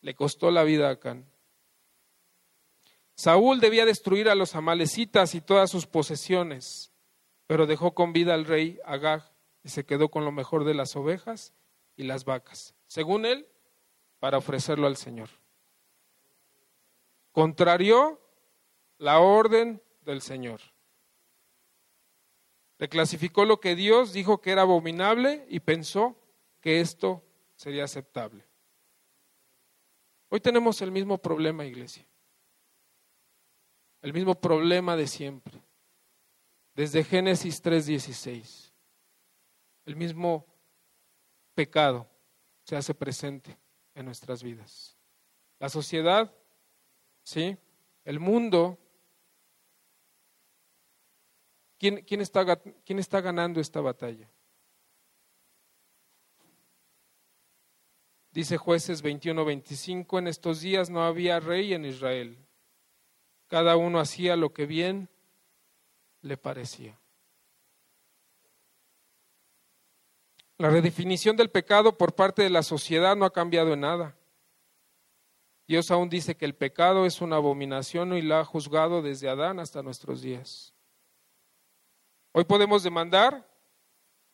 le 0.00 0.14
costó 0.14 0.50
la 0.50 0.64
vida 0.64 0.88
a 0.88 0.92
Acán. 0.92 1.26
Saúl 3.14 3.60
debía 3.60 3.84
destruir 3.84 4.28
a 4.28 4.34
los 4.34 4.54
amalecitas 4.54 5.34
y 5.34 5.40
todas 5.40 5.70
sus 5.70 5.86
posesiones, 5.86 6.92
pero 7.46 7.66
dejó 7.66 7.94
con 7.94 8.12
vida 8.12 8.34
al 8.34 8.44
rey 8.44 8.78
Agag 8.84 9.32
y 9.64 9.70
se 9.70 9.84
quedó 9.84 10.08
con 10.08 10.24
lo 10.24 10.30
mejor 10.30 10.64
de 10.64 10.74
las 10.74 10.94
ovejas 10.94 11.52
y 11.96 12.04
las 12.04 12.24
vacas, 12.24 12.74
según 12.86 13.26
él, 13.26 13.48
para 14.20 14.38
ofrecerlo 14.38 14.86
al 14.86 14.96
Señor. 14.96 15.30
Contrarió 17.32 18.20
la 18.98 19.18
orden 19.18 19.82
del 20.02 20.22
Señor. 20.22 20.60
Reclasificó 22.78 23.44
lo 23.44 23.60
que 23.60 23.74
Dios 23.74 24.12
dijo 24.12 24.40
que 24.40 24.52
era 24.52 24.62
abominable 24.62 25.44
y 25.48 25.60
pensó 25.60 26.16
que 26.60 26.80
esto 26.80 27.24
sería 27.56 27.84
aceptable. 27.84 28.44
Hoy 30.28 30.40
tenemos 30.40 30.80
el 30.82 30.92
mismo 30.92 31.18
problema, 31.18 31.64
iglesia. 31.64 32.06
El 34.00 34.12
mismo 34.12 34.34
problema 34.34 34.96
de 34.96 35.06
siempre. 35.06 35.60
Desde 36.74 37.02
Génesis 37.02 37.60
3:16. 37.62 38.72
El 39.84 39.96
mismo 39.96 40.46
pecado 41.54 42.08
se 42.62 42.76
hace 42.76 42.94
presente 42.94 43.58
en 43.94 44.04
nuestras 44.04 44.42
vidas. 44.42 44.96
La 45.58 45.68
sociedad, 45.68 46.32
¿sí? 47.24 47.56
El 48.04 48.20
mundo. 48.20 48.78
¿Quién, 51.78 52.20
está, 52.20 52.60
está 52.86 53.20
ganando 53.20 53.60
esta 53.60 53.80
batalla? 53.80 54.28
Dice 58.32 58.56
jueces 58.56 59.02
21-25, 59.02 60.18
en 60.18 60.28
estos 60.28 60.60
días 60.60 60.90
no 60.90 61.04
había 61.04 61.40
rey 61.40 61.72
en 61.74 61.84
Israel. 61.84 62.38
Cada 63.46 63.76
uno 63.76 64.00
hacía 64.00 64.36
lo 64.36 64.52
que 64.52 64.66
bien 64.66 65.08
le 66.20 66.36
parecía. 66.36 66.98
La 70.58 70.70
redefinición 70.70 71.36
del 71.36 71.50
pecado 71.50 71.96
por 71.96 72.14
parte 72.14 72.42
de 72.42 72.50
la 72.50 72.64
sociedad 72.64 73.16
no 73.16 73.24
ha 73.24 73.32
cambiado 73.32 73.72
en 73.72 73.80
nada. 73.80 74.16
Dios 75.68 75.90
aún 75.90 76.08
dice 76.08 76.36
que 76.36 76.44
el 76.44 76.56
pecado 76.56 77.06
es 77.06 77.20
una 77.20 77.36
abominación 77.36 78.14
y 78.14 78.22
la 78.22 78.40
ha 78.40 78.44
juzgado 78.44 79.00
desde 79.00 79.28
Adán 79.28 79.60
hasta 79.60 79.82
nuestros 79.82 80.22
días. 80.22 80.74
Hoy 82.38 82.44
podemos 82.44 82.84
demandar 82.84 83.44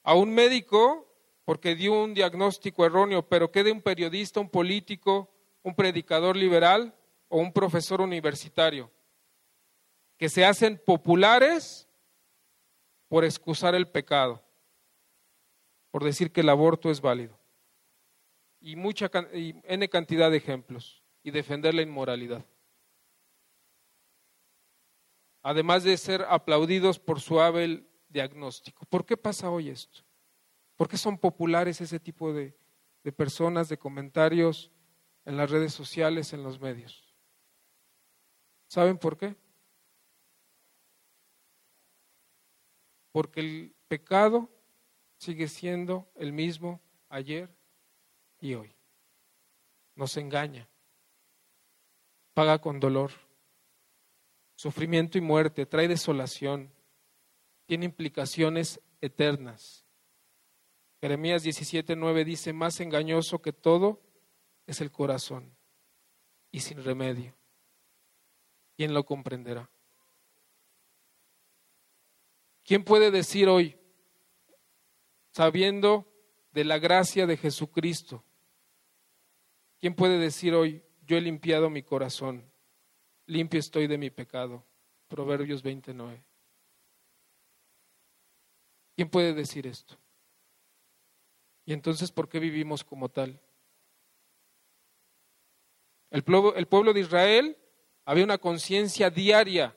a 0.03 0.13
un 0.13 0.35
médico 0.35 1.11
porque 1.47 1.75
dio 1.75 1.95
un 1.95 2.13
diagnóstico 2.13 2.85
erróneo, 2.85 3.27
pero 3.27 3.51
¿qué 3.51 3.65
de 3.65 3.73
un 3.73 3.81
periodista, 3.81 4.41
un 4.41 4.51
político, 4.51 5.33
un 5.63 5.75
predicador 5.75 6.37
liberal 6.37 6.95
o 7.29 7.39
un 7.39 7.51
profesor 7.51 8.03
universitario? 8.03 8.93
Que 10.19 10.29
se 10.29 10.45
hacen 10.45 10.79
populares 10.85 11.89
por 13.09 13.25
excusar 13.25 13.75
el 13.75 13.89
pecado, 13.89 14.45
por 15.91 16.05
decir 16.05 16.31
que 16.31 16.43
el 16.43 16.51
aborto 16.51 16.91
es 16.91 17.01
válido. 17.01 17.39
Y 18.61 18.77
mucha 18.77 19.11
y 19.33 19.55
n 19.65 19.89
cantidad 19.89 20.31
de 20.31 20.37
ejemplos 20.37 21.03
y 21.23 21.31
defender 21.31 21.73
la 21.73 21.81
inmoralidad. 21.81 22.45
Además 25.43 25.85
de 25.85 25.97
ser 25.97 26.27
aplaudidos 26.29 26.99
por 26.99 27.23
su 27.23 27.41
hábil 27.41 27.89
diagnóstico. 28.15 28.87
¿Por 28.87 29.05
qué 29.05 29.17
pasa 29.17 29.51
hoy 29.51 29.69
esto? 29.69 30.03
¿Por 30.77 30.89
qué 30.89 30.97
son 30.97 31.19
populares 31.19 31.81
ese 31.81 32.01
tipo 32.01 32.33
de, 32.33 32.57
de 33.03 33.13
personas, 33.13 33.69
de 33.69 33.77
comentarios 33.77 34.71
en 35.25 35.37
las 35.37 35.51
redes 35.51 35.75
sociales, 35.75 36.33
en 36.33 36.43
los 36.43 36.61
medios? 36.61 37.15
¿Saben 38.69 38.97
por 38.97 39.19
qué? 39.19 39.37
Porque 43.13 43.41
el 43.41 43.77
pecado 43.89 44.49
sigue 45.17 45.49
siendo 45.49 46.09
el 46.15 46.33
mismo 46.33 46.81
ayer 47.09 47.55
y 48.41 48.55
hoy. 48.55 48.75
Nos 49.97 50.17
engaña, 50.17 50.69
paga 52.33 52.61
con 52.61 52.81
dolor, 52.81 53.13
sufrimiento 54.57 55.19
y 55.19 55.21
muerte, 55.21 55.67
trae 55.67 55.87
desolación, 55.87 56.74
tiene 57.67 57.87
implicaciones 57.87 58.81
eternas. 59.01 59.85
Jeremías 61.01 61.45
17:9 61.45 62.25
dice, 62.25 62.53
más 62.53 62.81
engañoso 62.81 63.41
que 63.43 63.53
todo 63.53 64.01
es 64.67 64.81
el 64.81 64.91
corazón 64.91 65.55
y 66.51 66.61
sin 66.61 66.83
remedio. 66.83 67.35
¿Quién 68.77 68.95
lo 68.95 69.05
comprenderá? 69.05 69.71
¿Quién 72.65 72.83
puede 72.83 73.11
decir 73.11 73.49
hoy, 73.49 73.77
sabiendo 75.31 76.11
de 76.53 76.65
la 76.65 76.79
gracia 76.79 77.27
de 77.27 77.37
Jesucristo, 77.37 78.25
quién 79.79 79.95
puede 79.95 80.19
decir 80.19 80.55
hoy, 80.55 80.83
yo 81.07 81.19
he 81.19 81.21
limpiado 81.21 81.69
mi 81.69 81.83
corazón, 81.83 82.51
limpio 83.27 83.61
estoy 83.61 83.87
de 83.87 83.99
mi 83.99 84.09
pecado? 84.09 84.65
Proverbios 85.09 85.63
29. 85.63 86.25
¿Quién 88.95 89.09
puede 89.09 89.33
decir 89.35 89.67
esto? 89.67 89.97
¿Y 91.65 91.73
entonces 91.73 92.13
por 92.13 92.29
qué 92.29 92.39
vivimos 92.39 92.85
como 92.85 93.09
tal? 93.09 93.41
El 96.11 96.23
pueblo, 96.23 96.55
el 96.55 96.67
pueblo 96.67 96.93
de 96.93 97.01
Israel 97.01 97.59
había 98.05 98.25
una 98.25 98.39
conciencia 98.39 99.11
diaria 99.11 99.77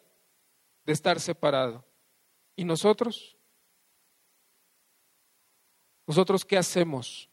de 0.86 0.94
estar 0.94 1.20
separado. 1.20 1.86
¿Y 2.56 2.64
nosotros? 2.64 3.38
¿Nosotros 6.06 6.46
qué 6.46 6.58
hacemos? 6.58 7.30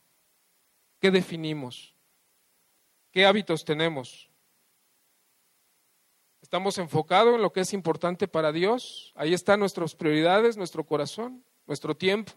¿Qué 1.01 1.11
definimos? 1.11 1.94
¿Qué 3.11 3.27
hábitos 3.27 3.64
tenemos? 3.64 4.31
¿Estamos 6.40 6.79
enfocados 6.79 7.35
en 7.35 7.42
lo 7.42 7.53
que 7.53 7.61
es 7.61 7.73
importante 7.73 8.27
para 8.27 8.53
Dios? 8.53 9.12
Ahí 9.14 9.33
están 9.33 9.61
nuestras 9.61 9.94
prioridades, 9.94 10.57
nuestro 10.57 10.85
corazón, 10.85 11.44
nuestro 11.66 11.96
tiempo. 11.96 12.33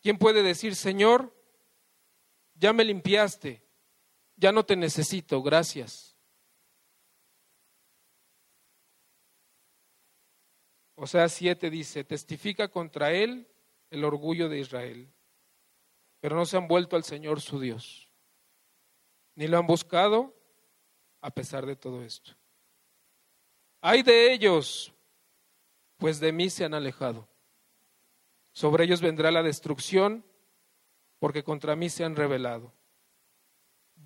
¿Quién 0.00 0.18
puede 0.18 0.42
decir, 0.42 0.74
Señor, 0.74 1.32
ya 2.54 2.72
me 2.72 2.84
limpiaste, 2.84 3.62
ya 4.36 4.52
no 4.52 4.64
te 4.64 4.76
necesito, 4.76 5.42
gracias? 5.42 6.16
O 10.94 11.06
sea, 11.06 11.28
siete 11.28 11.70
dice, 11.70 12.04
testifica 12.04 12.68
contra 12.68 13.12
él 13.12 13.48
el 13.90 14.04
orgullo 14.04 14.48
de 14.48 14.60
Israel, 14.60 15.12
pero 16.20 16.36
no 16.36 16.46
se 16.46 16.56
han 16.56 16.68
vuelto 16.68 16.96
al 16.96 17.04
Señor 17.04 17.40
su 17.40 17.60
Dios, 17.60 18.08
ni 19.34 19.48
lo 19.48 19.58
han 19.58 19.66
buscado 19.66 20.34
a 21.20 21.30
pesar 21.30 21.66
de 21.66 21.76
todo 21.76 22.02
esto. 22.02 22.32
Hay 23.80 24.02
de 24.02 24.32
ellos, 24.32 24.92
pues 26.02 26.18
de 26.18 26.32
mí 26.32 26.50
se 26.50 26.64
han 26.64 26.74
alejado. 26.74 27.28
Sobre 28.50 28.82
ellos 28.82 29.00
vendrá 29.00 29.30
la 29.30 29.44
destrucción, 29.44 30.24
porque 31.20 31.44
contra 31.44 31.76
mí 31.76 31.88
se 31.88 32.02
han 32.02 32.16
rebelado. 32.16 32.72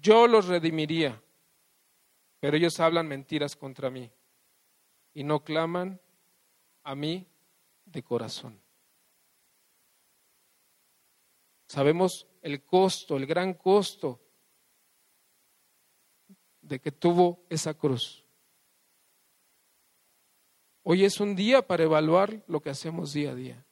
Yo 0.03 0.27
los 0.27 0.47
redimiría, 0.47 1.23
pero 2.39 2.59
ellos 2.59 2.81
hablan 2.81 3.09
mentiras 3.09 3.57
contra 3.57 3.89
mí 3.89 4.11
y 5.15 5.25
no 5.25 5.43
claman 5.43 5.99
a 6.83 6.95
mí 6.95 7.27
de 7.87 8.03
corazón. 8.03 8.61
Sabemos 11.67 12.27
el 12.43 12.63
costo, 12.63 13.17
el 13.17 13.25
gran 13.25 13.55
costo 13.55 14.21
de 16.61 16.79
que 16.79 16.93
tuvo 16.93 17.47
esa 17.49 17.73
cruz. 17.73 18.26
Hoy 20.89 21.05
es 21.05 21.19
un 21.19 21.35
día 21.35 21.67
para 21.67 21.83
evaluar 21.83 22.45
lo 22.47 22.61
que 22.61 22.71
hacemos 22.71 23.13
día 23.13 23.33
a 23.33 23.35
día 23.35 23.67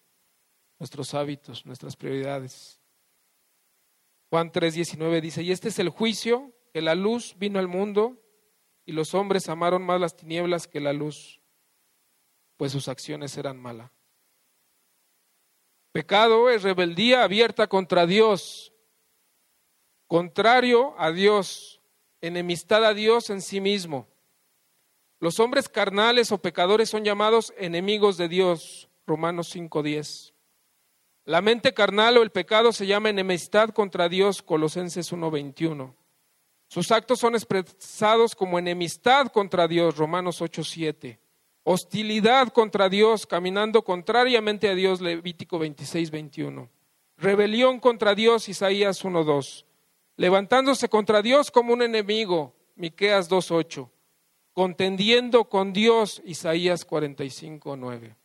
nuestros 0.80 1.14
hábitos, 1.14 1.64
nuestras 1.64 1.94
prioridades. 1.94 2.80
Juan 4.30 4.50
3:19 4.50 5.20
dice, 5.20 5.40
y 5.44 5.52
este 5.52 5.68
es 5.68 5.78
el 5.78 5.90
juicio, 5.90 6.52
que 6.72 6.82
la 6.82 6.96
luz 6.96 7.36
vino 7.38 7.60
al 7.60 7.68
mundo 7.68 8.20
y 8.84 8.90
los 8.90 9.14
hombres 9.14 9.48
amaron 9.48 9.82
más 9.84 10.00
las 10.00 10.16
tinieblas 10.16 10.66
que 10.66 10.80
la 10.80 10.92
luz, 10.92 11.40
pues 12.56 12.72
sus 12.72 12.88
acciones 12.88 13.38
eran 13.38 13.60
malas. 13.60 13.92
Pecado 15.92 16.50
es 16.50 16.64
rebeldía 16.64 17.22
abierta 17.22 17.68
contra 17.68 18.08
Dios, 18.08 18.74
contrario 20.08 20.96
a 20.98 21.12
Dios, 21.12 21.80
enemistad 22.20 22.84
a 22.84 22.92
Dios 22.92 23.30
en 23.30 23.40
sí 23.40 23.60
mismo. 23.60 24.08
Los 25.24 25.40
hombres 25.40 25.70
carnales 25.70 26.32
o 26.32 26.36
pecadores 26.36 26.90
son 26.90 27.02
llamados 27.02 27.54
enemigos 27.56 28.18
de 28.18 28.28
Dios, 28.28 28.90
Romanos 29.06 29.48
5:10. 29.48 30.34
La 31.24 31.40
mente 31.40 31.72
carnal 31.72 32.18
o 32.18 32.22
el 32.22 32.28
pecado 32.28 32.72
se 32.74 32.86
llama 32.86 33.08
enemistad 33.08 33.70
contra 33.70 34.10
Dios, 34.10 34.42
Colosenses 34.42 35.10
1:21. 35.12 35.94
Sus 36.68 36.90
actos 36.90 37.20
son 37.20 37.36
expresados 37.36 38.34
como 38.34 38.58
enemistad 38.58 39.28
contra 39.28 39.66
Dios, 39.66 39.96
Romanos 39.96 40.42
8:7. 40.42 41.18
Hostilidad 41.62 42.48
contra 42.48 42.90
Dios, 42.90 43.26
caminando 43.26 43.82
contrariamente 43.82 44.68
a 44.68 44.74
Dios, 44.74 45.00
Levítico 45.00 45.58
26:21. 45.58 46.68
Rebelión 47.16 47.80
contra 47.80 48.14
Dios, 48.14 48.50
Isaías 48.50 49.02
1:2. 49.02 49.64
Levantándose 50.18 50.90
contra 50.90 51.22
Dios 51.22 51.50
como 51.50 51.72
un 51.72 51.80
enemigo, 51.80 52.54
Miqueas 52.76 53.30
2:8. 53.30 53.90
Contendiendo 54.54 55.48
con 55.48 55.72
Dios, 55.72 56.22
Isaías 56.24 56.86
45:9. 56.86 58.16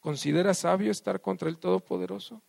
¿Considera 0.00 0.52
sabio 0.52 0.90
estar 0.90 1.20
contra 1.20 1.48
el 1.48 1.58
Todopoderoso? 1.58 2.42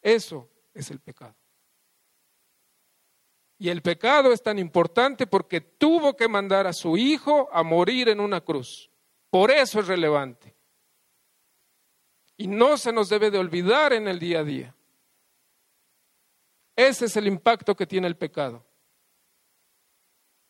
Eso 0.00 0.48
es 0.72 0.92
el 0.92 1.00
pecado. 1.00 1.34
Y 3.58 3.68
el 3.70 3.82
pecado 3.82 4.32
es 4.32 4.42
tan 4.42 4.60
importante 4.60 5.26
porque 5.26 5.60
tuvo 5.60 6.14
que 6.14 6.28
mandar 6.28 6.68
a 6.68 6.72
su 6.72 6.96
hijo 6.96 7.48
a 7.52 7.64
morir 7.64 8.10
en 8.10 8.20
una 8.20 8.40
cruz. 8.42 8.90
Por 9.28 9.50
eso 9.50 9.80
es 9.80 9.88
relevante. 9.88 10.54
Y 12.36 12.46
no 12.46 12.76
se 12.76 12.92
nos 12.92 13.08
debe 13.08 13.32
de 13.32 13.38
olvidar 13.38 13.92
en 13.92 14.06
el 14.06 14.20
día 14.20 14.40
a 14.40 14.44
día. 14.44 14.76
Ese 16.76 17.06
es 17.06 17.16
el 17.16 17.26
impacto 17.26 17.76
que 17.76 17.86
tiene 17.86 18.06
el 18.06 18.16
pecado. 18.16 18.64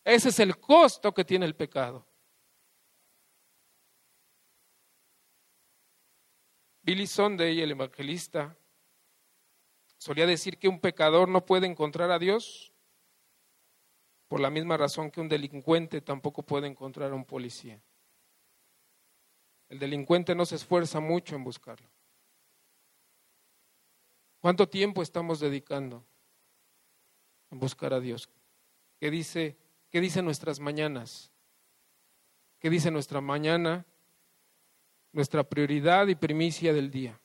Ese 0.05 0.31
es 0.31 0.39
el 0.39 0.59
costo 0.59 1.12
que 1.12 1.25
tiene 1.25 1.47
el 1.47 1.55
pecado. 1.55 2.07
Billy 6.83 7.07
Sunday, 7.07 7.61
el 7.61 7.70
evangelista, 7.70 8.57
solía 9.97 10.27
decir 10.27 10.59
que 10.59 10.68
un 10.68 10.81
pecador 10.81 11.29
no 11.29 11.47
puede 11.47 11.66
encontrar 11.66 12.11
a 12.11 12.18
Dios 12.18 12.72
por 14.29 14.41
la 14.41 14.51
misma 14.51 14.77
razón 14.77 15.11
que 15.11 15.20
un 15.20 15.29
delincuente 15.29 16.03
tampoco 16.03 16.43
puede 16.43 16.66
encontrar 16.66 17.12
a 17.12 17.14
un 17.14 17.25
policía. 17.25 17.83
El 19.68 19.79
delincuente 19.79 20.35
no 20.35 20.45
se 20.45 20.57
esfuerza 20.57 21.01
mucho 21.01 21.37
en 21.37 21.45
buscarlo. 21.45 21.89
¿Cuánto 24.41 24.68
tiempo 24.68 25.03
estamos 25.03 25.41
dedicando 25.41 26.05
buscar 27.59 27.95
a 27.95 28.01
Dios? 28.01 28.29
¿Qué 28.99 29.11
dice 29.11 29.57
¿Qué 29.95 30.01
dicen 30.01 30.25
nuestras 30.25 30.59
mañanas? 30.59 31.31
¿Qué 32.59 32.69
dice 32.69 32.91
nuestra 32.91 33.21
mañana? 33.21 33.87
Nuestra 35.13 35.45
prioridad 35.45 36.09
y 36.09 36.17
primicia 36.17 36.73
del 36.73 36.91
día. 36.91 37.21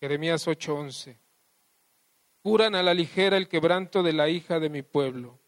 Jeremías 0.00 0.44
8:11. 0.48 1.16
Curan 2.42 2.74
a 2.74 2.82
la 2.82 2.94
ligera 2.94 3.36
el 3.36 3.46
quebranto 3.48 4.02
de 4.02 4.12
la 4.12 4.28
hija 4.28 4.58
de 4.58 4.70
mi 4.70 4.82
pueblo, 4.82 5.38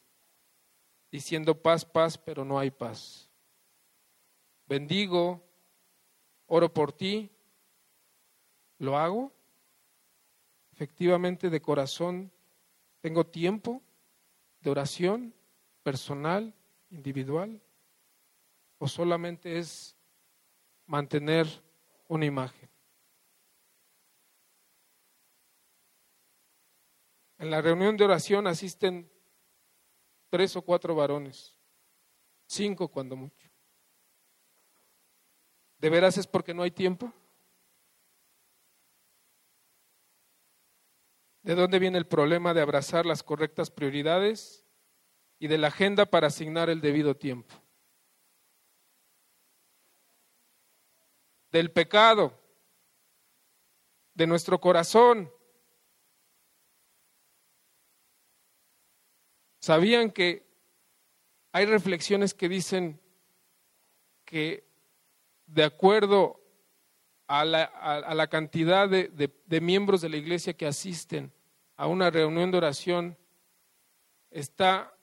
diciendo 1.11 1.61
paz, 1.61 1.85
paz, 1.85 2.17
pero 2.17 2.45
no 2.45 2.57
hay 2.57 2.71
paz. 2.71 3.29
Bendigo, 4.67 5.43
oro 6.47 6.73
por 6.73 6.93
ti, 6.93 7.29
¿lo 8.79 8.97
hago? 8.97 9.33
Efectivamente, 10.75 11.51
de 11.51 11.62
corazón, 11.62 12.33
¿tengo 13.01 13.25
tiempo? 13.25 13.81
de 14.64 14.70
oración 14.70 15.35
personal, 15.85 16.53
individual? 16.91 17.62
¿O 18.79 18.89
solamente 18.89 19.59
es 19.59 19.95
mantener 20.87 21.47
una 22.09 22.25
imagen? 22.25 22.68
En 27.39 27.51
la 27.51 27.61
reunión 27.61 27.97
de 27.97 28.05
oración 28.05 28.47
asisten 28.47 29.09
tres 30.31 30.57
o 30.57 30.62
cuatro 30.62 30.95
varones, 30.97 31.55
cinco 32.47 32.89
cuando 32.89 33.14
mucho. 33.14 33.51
¿De 35.79 35.91
veras 35.91 36.16
es 36.16 36.27
porque 36.27 36.55
no 36.55 36.62
hay 36.62 36.70
tiempo? 36.70 37.12
¿De 41.45 41.55
dónde 41.55 41.78
viene 41.78 41.99
el 41.99 42.07
problema 42.07 42.55
de 42.55 42.62
abrazar 42.62 43.05
las 43.05 43.22
correctas 43.22 43.70
prioridades 43.70 44.64
y 45.38 45.47
de 45.47 45.59
la 45.59 45.68
agenda 45.68 46.07
para 46.07 46.28
asignar 46.28 46.70
el 46.70 46.80
debido 46.80 47.18
tiempo? 47.18 47.55
Del 51.53 51.70
pecado, 51.70 52.32
de 54.14 54.26
nuestro 54.26 54.59
corazón. 54.59 55.30
¿Sabían 59.61 60.11
que 60.12 60.47
hay 61.53 61.66
reflexiones 61.66 62.32
que 62.32 62.49
dicen 62.49 62.99
que 64.24 64.66
de 65.45 65.64
acuerdo 65.64 66.40
a 67.26 67.45
la, 67.45 68.26
cantidad 68.28 68.88
de, 68.88 69.61
miembros 69.61 70.01
de 70.01 70.09
la 70.09 70.16
iglesia 70.16 70.55
que 70.55 70.66
asisten 70.66 71.34
a 71.77 71.87
una 71.87 72.11
reunión 72.11 72.51
de 72.51 72.59
oración 72.59 73.18
está 74.31 74.97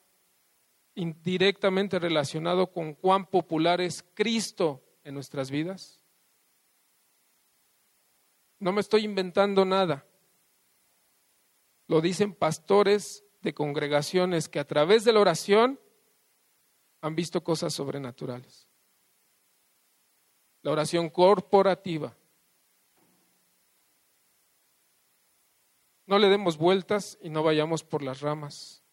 indirectamente 0.95 1.99
relacionado 1.99 2.72
con 2.72 2.93
cuán 2.93 3.26
popular 3.26 3.82
es 3.82 4.03
Cristo 4.13 4.84
en 5.03 5.13
nuestras 5.13 5.51
vidas? 5.51 6.03
No 8.59 8.72
me 8.72 8.82
estoy 8.82 9.03
inventando 9.03 9.65
nada. 9.65 10.05
Lo 11.88 12.01
dicen 12.01 12.34
pastores 12.34 13.26
de 13.41 13.53
congregaciones 13.53 14.47
que 14.47 14.59
a 14.59 14.67
través 14.67 15.03
de 15.03 15.13
la 15.13 15.19
oración 15.19 15.80
han 17.01 17.15
visto 17.15 17.43
cosas 17.43 17.74
sobrenaturales 17.74 18.72
la 20.61 20.72
oración 20.72 21.09
corporativa. 21.09 22.15
No 26.06 26.20
le 26.20 26.28
demos 26.28 26.58
vueltas 26.58 27.18
y 27.22 27.30
no 27.30 27.43
vayamos 27.43 27.84
por 27.84 28.02
las 28.02 28.22
ramas. 28.22 28.84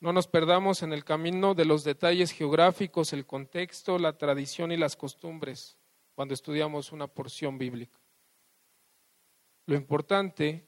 No 0.00 0.12
nos 0.12 0.26
perdamos 0.26 0.82
en 0.82 0.92
el 0.92 1.04
camino 1.04 1.54
de 1.54 1.64
los 1.64 1.84
detalles 1.84 2.32
geográficos, 2.32 3.12
el 3.12 3.24
contexto, 3.24 3.98
la 3.98 4.18
tradición 4.18 4.72
y 4.72 4.76
las 4.76 4.96
costumbres 4.96 5.78
cuando 6.14 6.34
estudiamos 6.34 6.90
una 6.90 7.06
porción 7.06 7.56
bíblica. 7.56 8.00
Lo 9.66 9.76
importante, 9.76 10.66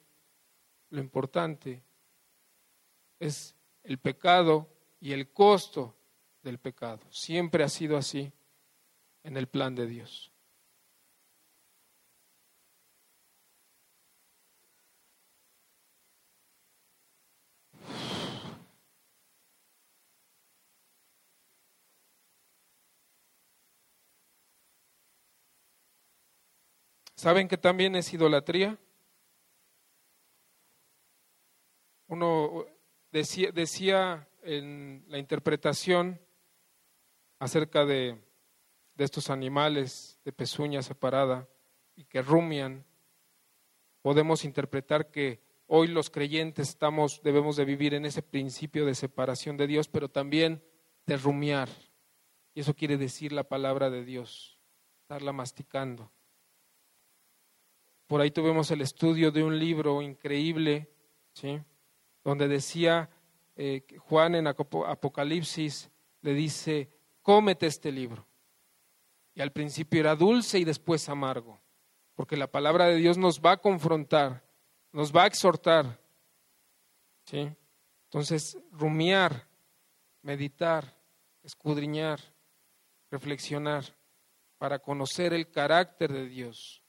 lo 0.91 1.01
importante 1.01 1.83
es 3.19 3.57
el 3.83 3.99
pecado 3.99 4.69
y 5.01 5.13
el 5.13 5.33
costo 5.33 5.97
del 6.43 6.59
pecado. 6.59 7.01
Siempre 7.11 7.65
ha 7.65 7.69
sido 7.69 7.97
así 7.97 8.33
en 9.25 9.37
el 9.37 9.49
plan 9.49 9.75
de 9.75 9.87
Dios. 9.87 10.34
¿Saben 27.17 27.49
que 27.49 27.59
también 27.59 27.95
es 27.95 28.13
idolatría? 28.13 28.79
Uno 32.09 32.67
decía, 33.13 33.51
decía 33.53 34.29
en 34.43 35.05
la 35.09 35.19
interpretación 35.19 36.21
acerca 37.39 37.85
de, 37.85 38.21
estos 38.97 39.31
animales 39.31 40.21
de 40.25 40.33
pezuña 40.33 40.83
separada 40.83 41.49
y 41.97 42.05
que 42.05 42.23
rumian, 42.23 42.85
podemos 44.03 44.45
interpretar 44.45 45.11
que 45.11 45.41
hoy 45.67 45.89
los 45.89 46.11
creyentes 46.11 46.69
estamos, 46.69 47.21
debemos 47.23 47.57
de 47.57 47.65
vivir 47.65 47.95
en 47.95 48.05
ese 48.05 48.23
principio 48.23 48.87
de 48.87 48.95
separación 48.95 49.57
de 49.57 49.67
Dios, 49.67 49.89
pero 49.89 50.09
también 50.09 50.63
de 51.07 51.17
rumiar. 51.17 51.69
Y 52.55 52.61
eso 52.61 52.75
quiere 52.75 52.97
decir 52.97 53.33
la 53.33 53.45
palabra 53.45 53.91
de 53.91 54.05
Dios, 54.05 54.59
estarla 55.03 55.33
masticando. 55.33 56.14
Por 58.07 58.21
ahí 58.21 58.31
tuvimos 58.31 58.71
el 58.71 58.81
estudio 58.81 59.31
de 59.31 59.43
un 59.43 59.59
libro 59.59 60.03
increíble, 60.03 60.91
¿sí? 61.33 61.61
donde 62.23 62.49
decía 62.49 63.11
eh, 63.57 63.85
Juan 63.99 64.35
en 64.35 64.47
Apocalipsis, 64.47 65.91
le 66.21 66.35
dice, 66.35 66.91
cómete 67.23 67.67
este 67.67 67.91
libro. 67.91 68.27
Y 69.35 69.41
al 69.41 69.53
principio 69.53 70.01
era 70.01 70.15
dulce 70.15 70.59
y 70.59 70.65
después 70.65 71.09
amargo, 71.09 71.61
porque 72.15 72.37
la 72.37 72.51
palabra 72.51 72.87
de 72.87 72.97
Dios 72.97 73.19
nos 73.19 73.41
va 73.41 73.53
a 73.53 73.57
confrontar, 73.57 74.45
nos 74.93 75.13
va 75.13 75.25
a 75.25 75.27
exhortar. 75.27 76.01
¿sí? 77.25 77.51
Entonces, 78.05 78.57
rumiar, 78.71 79.49
meditar, 80.23 80.97
escudriñar, 81.43 82.21
reflexionar 83.11 83.85
para 84.57 84.79
conocer 84.79 85.33
el 85.35 85.51
carácter 85.51 86.13
de 86.13 86.29
Dios, 86.29 86.84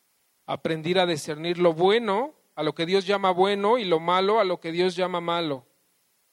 aprender 0.46 1.00
a 1.00 1.06
discernir 1.06 1.58
lo 1.58 1.74
bueno 1.74 2.36
a 2.56 2.64
lo 2.64 2.74
que 2.74 2.86
Dios 2.86 3.06
llama 3.06 3.32
bueno 3.32 3.78
y 3.78 3.84
lo 3.84 4.00
malo 4.00 4.40
a 4.40 4.44
lo 4.44 4.60
que 4.60 4.72
Dios 4.72 4.96
llama 4.96 5.22
malo 5.22 5.66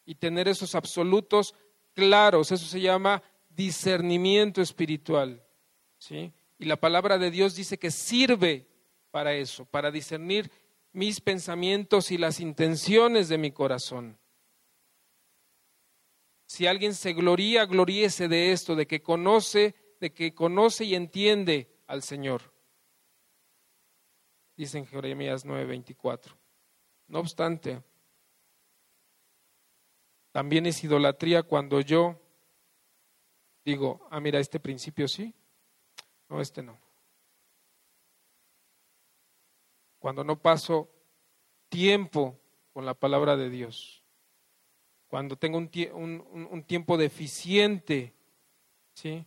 y 0.05 0.15
tener 0.15 0.49
esos 0.49 0.75
absolutos 0.75 1.55
claros, 1.95 2.53
eso 2.53 2.67
se 2.67 2.81
llama 2.81 3.23
discernimiento 3.49 4.63
espiritual, 4.63 5.43
¿sí? 5.99 6.33
Y 6.59 6.65
la 6.65 6.77
palabra 6.77 7.19
de 7.19 7.31
Dios 7.31 7.55
dice 7.55 7.79
que 7.79 7.91
sirve 7.91 8.69
para 9.11 9.35
eso, 9.35 9.65
para 9.65 9.91
discernir 9.91 10.51
mis 10.93 11.21
pensamientos 11.21 12.11
y 12.11 12.19
las 12.19 12.41
intenciones 12.41 13.29
de 13.29 13.39
mi 13.39 13.51
corazón. 13.51 14.19
Si 16.47 16.67
alguien 16.67 16.95
se 16.95 17.15
gloría, 17.15 17.65
gloríese 17.65 18.29
de 18.29 18.53
esto, 18.53 18.77
de 18.77 18.87
que 18.87 19.03
conoce, 19.03 19.75
de 20.01 20.13
que 20.13 20.35
conoce 20.35 20.85
y 20.85 20.95
entiende 20.95 21.71
al 21.87 22.03
Señor. 22.03 22.53
Dice 24.57 24.79
en 24.79 24.87
Jeremías 24.87 25.45
9:24. 25.45 26.37
No 27.09 27.21
obstante, 27.21 27.83
también 30.33 30.67
es 30.67 30.83
idolatría 30.83 31.43
cuando 31.43 31.81
yo 31.81 32.19
digo, 33.65 34.07
ah, 34.11 34.21
mira, 34.21 34.41
este 34.41 34.59
principio 34.59 35.07
sí, 35.07 35.35
no, 36.29 36.41
este 36.41 36.63
no. 36.63 36.79
Cuando 39.99 40.25
no 40.25 40.41
paso 40.41 40.91
tiempo 41.69 42.41
con 42.73 42.85
la 42.85 42.95
palabra 42.95 43.37
de 43.37 43.51
Dios, 43.51 44.03
cuando 45.07 45.37
tengo 45.37 45.59
un, 45.59 45.69
un, 46.51 46.65
tiempo 46.65 46.97
deficiente, 46.97 48.15
¿sí? 48.95 49.27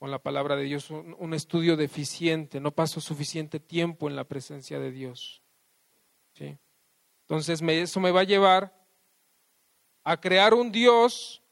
Con 0.00 0.10
la 0.10 0.18
palabra 0.18 0.56
de 0.56 0.62
Dios, 0.64 0.88
un, 0.88 1.34
estudio 1.34 1.76
deficiente, 1.76 2.58
no 2.58 2.70
paso 2.70 3.02
suficiente 3.02 3.60
tiempo 3.60 4.08
en 4.08 4.16
la 4.16 4.24
presencia 4.24 4.78
de 4.78 4.90
Dios, 4.90 5.42
¿sí? 6.32 6.58
Entonces 7.24 7.60
eso 7.62 8.00
me 8.00 8.10
va 8.10 8.20
a 8.20 8.24
llevar 8.24 8.74
a 10.02 10.18
crear 10.18 10.54
un 10.54 10.72
Dios 10.72 11.42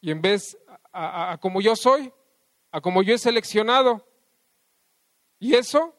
y 0.00 0.12
en 0.12 0.22
vez 0.22 0.56
a, 0.92 1.36
como 1.40 1.60
yo 1.60 1.74
soy, 1.74 2.12
a 2.70 2.80
como 2.80 3.02
yo 3.02 3.12
he 3.12 3.18
seleccionado. 3.18 4.06
Y 5.40 5.56
eso 5.56 5.96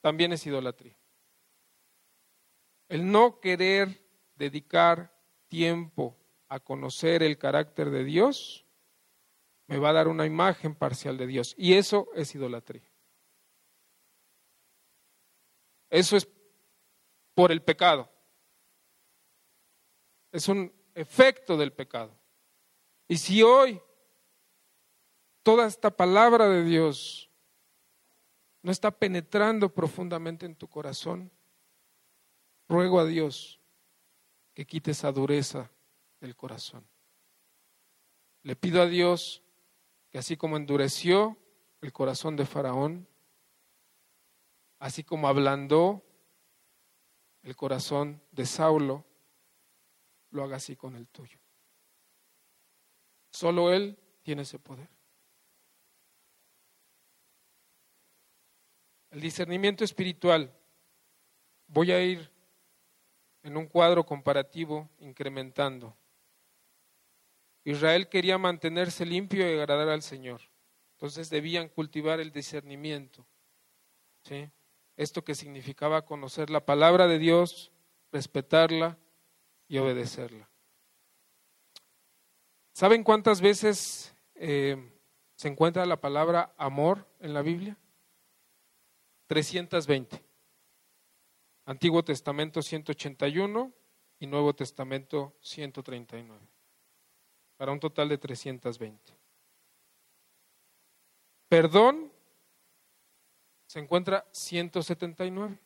también 0.00 0.32
es 0.32 0.46
idolatría. 0.46 0.96
El 2.88 3.12
no 3.12 3.40
querer 3.40 4.02
dedicar 4.36 5.14
tiempo 5.48 6.16
a 6.48 6.60
conocer 6.60 7.22
el 7.22 7.36
carácter 7.36 7.90
de 7.90 8.04
Dios 8.04 8.64
me 9.68 9.78
va 9.78 9.90
a 9.90 9.92
dar 9.92 10.08
una 10.08 10.26
imagen 10.26 10.74
parcial 10.74 11.16
de 11.16 11.26
Dios. 11.26 11.54
Y 11.56 11.74
eso 11.74 12.08
es 12.14 12.34
idolatría. 12.34 12.90
Eso 15.90 16.16
es 16.16 16.26
por 17.34 17.52
el 17.52 17.62
pecado. 17.62 18.10
Es 20.32 20.48
un 20.48 20.72
efecto 20.94 21.56
del 21.56 21.72
pecado. 21.72 22.18
Y 23.06 23.18
si 23.18 23.42
hoy 23.42 23.80
toda 25.42 25.66
esta 25.66 25.90
palabra 25.90 26.48
de 26.48 26.64
Dios 26.64 27.30
no 28.62 28.72
está 28.72 28.90
penetrando 28.90 29.72
profundamente 29.72 30.46
en 30.46 30.56
tu 30.56 30.68
corazón, 30.68 31.30
ruego 32.68 33.00
a 33.00 33.06
Dios 33.06 33.60
que 34.54 34.66
quite 34.66 34.90
esa 34.90 35.12
dureza 35.12 35.70
del 36.20 36.34
corazón. 36.36 36.86
Le 38.42 38.56
pido 38.56 38.82
a 38.82 38.86
Dios 38.86 39.42
que 40.10 40.18
así 40.18 40.36
como 40.36 40.56
endureció 40.56 41.36
el 41.80 41.92
corazón 41.92 42.36
de 42.36 42.46
Faraón, 42.46 43.08
así 44.78 45.04
como 45.04 45.28
ablandó 45.28 46.02
el 47.42 47.56
corazón 47.56 48.22
de 48.32 48.46
Saulo, 48.46 49.04
lo 50.30 50.42
haga 50.42 50.56
así 50.56 50.76
con 50.76 50.96
el 50.96 51.06
tuyo. 51.08 51.38
Solo 53.30 53.72
Él 53.72 53.98
tiene 54.22 54.42
ese 54.42 54.58
poder. 54.58 54.88
El 59.10 59.20
discernimiento 59.20 59.84
espiritual. 59.84 60.52
Voy 61.66 61.92
a 61.92 62.02
ir 62.02 62.30
en 63.42 63.56
un 63.56 63.66
cuadro 63.66 64.04
comparativo 64.04 64.88
incrementando. 64.98 65.96
Israel 67.70 68.08
quería 68.08 68.38
mantenerse 68.38 69.04
limpio 69.04 69.46
y 69.46 69.58
agradar 69.58 69.90
al 69.90 70.00
Señor. 70.00 70.40
Entonces 70.92 71.28
debían 71.28 71.68
cultivar 71.68 72.18
el 72.18 72.32
discernimiento. 72.32 73.26
¿sí? 74.22 74.50
Esto 74.96 75.22
que 75.22 75.34
significaba 75.34 76.06
conocer 76.06 76.48
la 76.48 76.64
palabra 76.64 77.06
de 77.06 77.18
Dios, 77.18 77.70
respetarla 78.10 78.96
y 79.68 79.76
obedecerla. 79.76 80.48
¿Saben 82.72 83.04
cuántas 83.04 83.42
veces 83.42 84.14
eh, 84.34 84.76
se 85.34 85.48
encuentra 85.48 85.84
la 85.84 86.00
palabra 86.00 86.54
amor 86.56 87.06
en 87.20 87.34
la 87.34 87.42
Biblia? 87.42 87.76
320. 89.26 90.24
Antiguo 91.66 92.02
Testamento 92.02 92.62
181 92.62 93.74
y 94.20 94.26
Nuevo 94.26 94.54
Testamento 94.54 95.36
139. 95.42 96.57
Para 97.58 97.72
un 97.72 97.80
total 97.80 98.08
de 98.08 98.16
320. 98.16 99.12
Perdón 101.48 102.10
se 103.68 103.78
encuentra 103.80 104.26
179. 104.32 105.58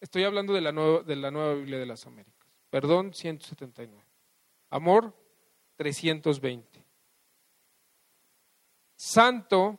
Estoy 0.00 0.24
hablando 0.24 0.54
de 0.54 0.62
la, 0.62 0.72
nueva, 0.72 1.02
de 1.02 1.14
la 1.14 1.30
nueva 1.30 1.54
Biblia 1.54 1.78
de 1.78 1.84
las 1.84 2.06
Américas. 2.06 2.48
Perdón, 2.70 3.12
179. 3.12 4.02
Amor, 4.70 5.14
320. 5.76 6.84
Santo, 8.96 9.78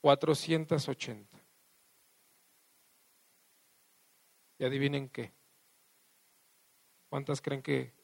480. 0.00 1.38
Y 4.58 4.64
adivinen 4.64 5.08
qué. 5.08 5.32
¿Cuántas 7.08 7.40
creen 7.40 7.62
que 7.62 7.97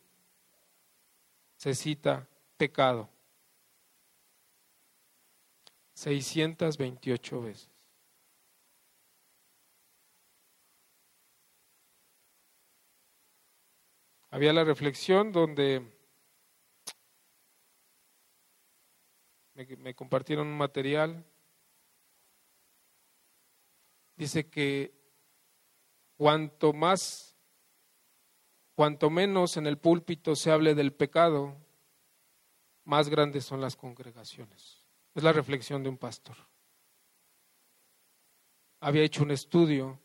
se 1.65 1.75
cita 1.75 2.29
pecado? 2.59 3.09
628 5.95 7.41
veces. 7.41 7.71
Había 14.29 14.53
la 14.53 14.63
reflexión 14.63 15.33
donde 15.33 15.91
me, 19.55 19.95
compartieron 19.95 20.49
un 20.49 20.59
material. 20.59 21.25
Dice 24.17 24.51
que 24.51 24.93
cuanto 26.19 26.75
más, 26.75 27.34
cuanto 28.75 29.11
menos 29.11 29.57
en 29.57 29.67
el 29.67 29.79
púlpito 29.79 30.37
se 30.37 30.51
hable 30.51 30.75
del 30.75 30.93
pecado, 30.93 31.57
más 32.85 33.09
grandes 33.09 33.45
son 33.45 33.61
las 33.61 33.77
congregaciones. 33.77 34.85
Es 35.15 35.23
la 35.23 35.33
reflexión 35.33 35.83
de 35.83 35.89
un 35.89 35.97
pastor. 35.97 36.37
Había 38.81 39.03
hecho 39.03 39.23
un 39.23 39.31
estudio, 39.31 39.99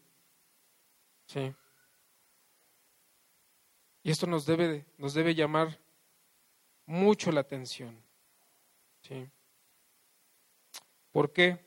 ¿sí? 1.25 1.53
Y 4.03 4.11
esto 4.11 4.27
nos 4.27 4.45
debe, 4.45 4.85
nos 4.97 5.13
debe 5.13 5.35
llamar 5.35 5.79
mucho 6.85 7.31
la 7.31 7.41
atención. 7.41 8.01
¿sí? 9.01 9.29
¿Por 11.11 11.31
qué? 11.31 11.59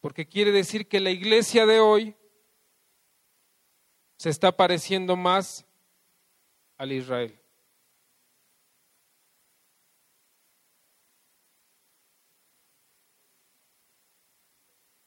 Porque 0.00 0.26
quiere 0.26 0.52
decir 0.52 0.88
que 0.88 1.00
la 1.00 1.10
iglesia 1.10 1.66
de 1.66 1.80
hoy 1.80 2.16
se 4.16 4.30
está 4.30 4.56
pareciendo 4.56 5.16
más 5.16 5.66
al 6.76 6.92
Israel. 6.92 7.38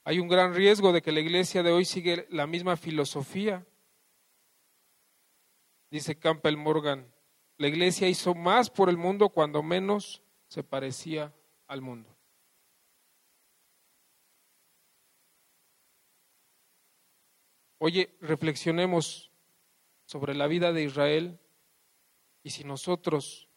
Hay 0.04 0.18
un 0.18 0.28
gran 0.28 0.54
riesgo 0.54 0.92
de 0.92 1.02
que 1.02 1.12
la 1.12 1.20
iglesia 1.20 1.62
de 1.62 1.72
hoy 1.72 1.84
sigue 1.84 2.26
la 2.30 2.46
misma 2.46 2.76
filosofía. 2.76 3.64
Dice 5.90 6.18
Campbell 6.18 6.56
Morgan, 6.56 7.12
la 7.58 7.68
iglesia 7.68 8.08
hizo 8.08 8.34
más 8.34 8.70
por 8.70 8.88
el 8.88 8.96
mundo 8.96 9.28
cuando 9.28 9.62
menos 9.62 10.22
se 10.48 10.64
parecía 10.64 11.32
al 11.66 11.80
mundo. 11.80 12.19
Oye, 17.82 18.14
reflexionemos 18.20 19.32
sobre 20.04 20.34
la 20.34 20.46
vida 20.46 20.70
de 20.74 20.84
Israel 20.84 21.40
y 22.42 22.50
si 22.50 22.62
nosotros 22.62 23.48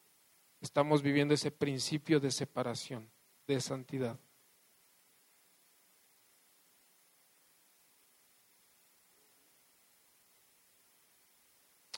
estamos 0.61 1.01
viviendo 1.01 1.33
ese 1.33 1.51
principio 1.51 2.21
de 2.21 2.31
separación, 2.31 3.11
de 3.47 3.59
santidad. 3.59 4.17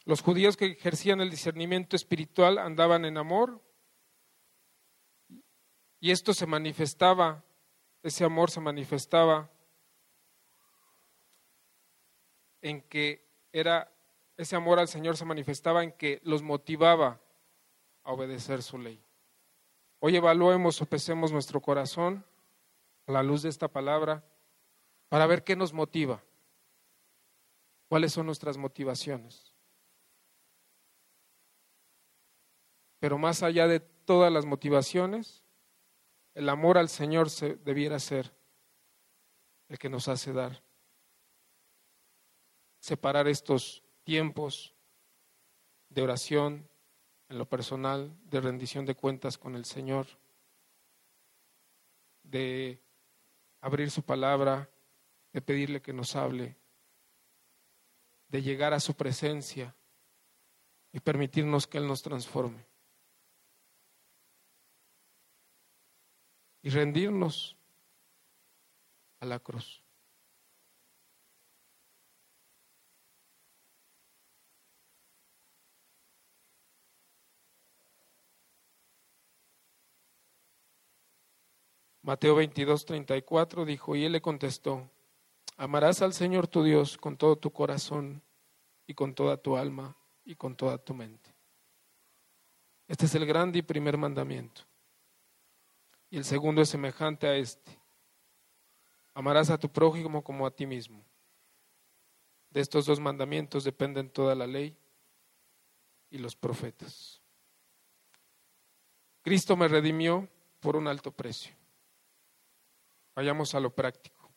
Los 0.03 0.23
judíos 0.23 0.57
que 0.57 0.65
ejercían 0.65 1.21
el 1.21 1.29
discernimiento 1.29 1.95
espiritual 1.95 2.57
andaban 2.57 3.05
en 3.05 3.19
amor 3.19 3.61
y 5.99 6.09
esto 6.09 6.33
se 6.33 6.47
manifestaba, 6.47 7.45
ese 8.01 8.25
amor 8.25 8.49
se 8.49 8.61
manifestaba 8.61 9.51
en 12.65 12.81
que 12.81 13.23
era, 13.53 13.91
ese 14.37 14.55
amor 14.55 14.79
al 14.79 14.87
Señor 14.87 15.17
se 15.17 15.23
manifestaba 15.23 15.83
en 15.83 15.91
que 15.91 16.19
los 16.23 16.41
motivaba 16.41 17.21
a 18.03 18.11
obedecer 18.11 18.63
su 18.63 18.79
ley. 18.79 18.99
Hoy 19.99 20.15
evaluemos 20.15 20.81
o 20.81 20.87
pesemos 20.87 21.31
nuestro 21.31 21.61
corazón 21.61 22.25
a 23.05 23.11
la 23.11 23.21
luz 23.21 23.43
de 23.43 23.49
esta 23.49 23.67
palabra 23.67 24.23
para 25.09 25.27
ver 25.27 25.43
qué 25.43 25.55
nos 25.55 25.73
motiva, 25.73 26.23
cuáles 27.87 28.13
son 28.13 28.25
nuestras 28.25 28.57
motivaciones. 28.57 29.53
Pero 32.97 33.19
más 33.19 33.43
allá 33.43 33.67
de 33.67 33.79
todas 33.79 34.33
las 34.33 34.47
motivaciones, 34.47 35.43
el 36.33 36.49
amor 36.49 36.79
al 36.79 36.89
Señor 36.89 37.29
se, 37.29 37.57
debiera 37.57 37.99
ser 37.99 38.33
el 39.67 39.77
que 39.77 39.87
nos 39.87 40.07
hace 40.07 40.33
dar. 40.33 40.63
Separar 42.85 43.27
estos 43.27 43.81
tiempos 44.03 44.75
de 45.89 46.03
oración 46.03 46.69
en 47.29 47.39
lo 47.39 47.49
personal, 47.49 48.15
de 48.25 48.39
rendición 48.39 48.85
de 48.85 48.93
cuentas 48.93 49.39
con 49.39 49.55
el 49.55 49.65
Señor, 49.65 50.05
de 52.21 52.79
abrir 53.59 53.89
su 53.89 54.03
palabra, 54.03 54.69
de 55.33 55.41
pedirle 55.41 55.81
que 55.81 55.93
nos 55.93 56.15
hable, 56.15 56.55
de 58.27 58.43
llegar 58.43 58.71
a 58.75 58.79
su 58.79 58.93
presencia 58.93 59.75
y 60.91 60.99
permitirnos 60.99 61.65
que 61.65 61.79
Él 61.79 61.87
nos 61.87 62.03
transforme. 62.03 62.67
y 66.61 66.69
rendirnos 66.69 67.55
a 69.19 69.25
la 69.27 69.37
cruz. 69.37 69.84
Mateo 82.05 82.35
22, 82.35 82.85
34 82.85 83.65
dijo, 83.65 83.95
y 83.95 84.05
él 84.05 84.11
le 84.11 84.21
contestó, 84.21 84.91
amarás 85.57 86.03
al 86.03 86.13
Señor 86.13 86.47
tu 86.47 86.61
Dios 86.61 86.99
con 86.99 87.17
todo 87.17 87.35
tu 87.35 87.51
corazón 87.51 88.21
y 88.85 88.93
con 88.93 89.15
toda 89.15 89.37
tu 89.37 89.57
alma 89.57 89.97
y 90.23 90.35
con 90.35 90.55
toda 90.55 90.77
tu 90.77 90.93
mente. 90.93 91.33
Este 92.87 93.07
es 93.07 93.15
el 93.15 93.25
grande 93.25 93.57
y 93.57 93.63
primer 93.63 93.97
mandamiento. 93.97 94.61
Y 96.11 96.17
el 96.17 96.25
segundo 96.25 96.61
es 96.61 96.69
semejante 96.69 97.25
a 97.25 97.37
este. 97.37 97.75
Amarás 99.15 99.49
a 99.49 99.57
tu 99.57 99.67
prójimo 99.71 100.23
como 100.23 100.45
a 100.45 100.51
ti 100.51 100.67
mismo. 100.67 101.03
De 102.51 102.61
estos 102.61 102.85
dos 102.85 102.99
mandamientos 102.99 103.63
dependen 103.63 104.11
toda 104.11 104.35
la 104.35 104.45
ley 104.45 104.77
y 106.11 106.19
los 106.19 106.35
profetas. 106.35 107.19
Cristo 109.23 109.57
me 109.57 109.67
redimió 109.67 110.29
por 110.59 110.75
un 110.75 110.87
alto 110.87 111.09
precio. 111.09 111.64
Vayamos 113.15 113.55
a 113.55 113.59
lo 113.59 113.73
práctico. 113.73 114.29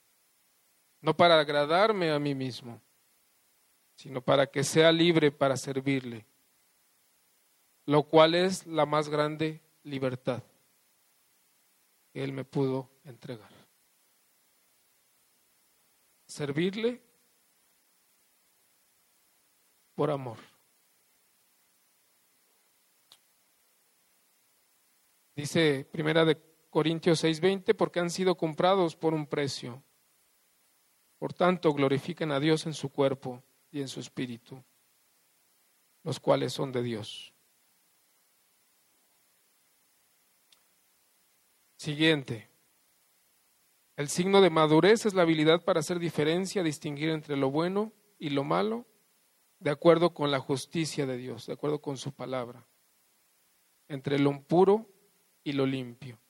No 1.01 1.17
para 1.17 1.39
agradarme 1.39 2.11
a 2.11 2.19
mí 2.19 2.35
mismo, 2.35 2.81
sino 3.97 4.23
para 4.23 4.47
que 4.47 4.63
sea 4.63 4.93
libre 4.93 5.33
para 5.33 5.57
servirle, 5.57 6.25
lo 7.87 8.05
cual 8.05 8.35
es 8.35 8.67
la 8.67 8.87
más 8.87 9.09
grande 9.09 9.61
libertad. 9.83 10.43
Él 12.15 12.33
me 12.33 12.45
pudo 12.45 12.89
entregar. 13.05 13.51
Servirle 16.27 17.01
por 19.95 20.11
amor. 20.11 20.39
Dice 25.35 25.85
Primera 25.91 26.25
de 26.25 26.48
Corintios 26.71 27.23
6:20, 27.25 27.75
porque 27.75 28.01
han 28.01 28.11
sido 28.11 28.37
comprados 28.37 28.97
por 28.97 29.15
un 29.15 29.27
precio. 29.27 29.83
Por 31.19 31.33
tanto, 31.33 31.73
glorifiquen 31.73 32.31
a 32.31 32.41
Dios 32.41 32.67
en 32.67 32.75
su 32.75 32.91
cuerpo 32.91 33.43
y 33.71 33.81
en 33.81 33.89
su 33.89 34.01
espíritu, 34.01 34.63
los 36.05 36.21
cuales 36.21 36.53
son 36.53 36.71
de 36.73 36.83
Dios. 36.83 37.33
Siguiente. 41.77 42.49
El 43.97 44.09
signo 44.09 44.41
de 44.41 44.51
madurez 44.51 45.07
es 45.07 45.15
la 45.15 45.23
habilidad 45.23 45.65
para 45.65 45.81
hacer 45.81 45.99
diferencia, 45.99 46.63
distinguir 46.63 47.11
entre 47.11 47.37
lo 47.37 47.51
bueno 47.51 47.93
y 48.19 48.31
lo 48.31 48.45
malo, 48.45 48.87
de 49.59 49.71
acuerdo 49.71 50.15
con 50.15 50.31
la 50.31 50.39
justicia 50.39 51.07
de 51.07 51.17
Dios, 51.17 51.47
de 51.47 51.55
acuerdo 51.55 51.81
con 51.81 51.97
su 51.97 52.13
palabra, 52.13 52.65
entre 53.89 54.19
lo 54.19 54.31
impuro 54.31 54.89
y 55.43 55.53
lo 55.53 55.67
limpio. 55.67 56.21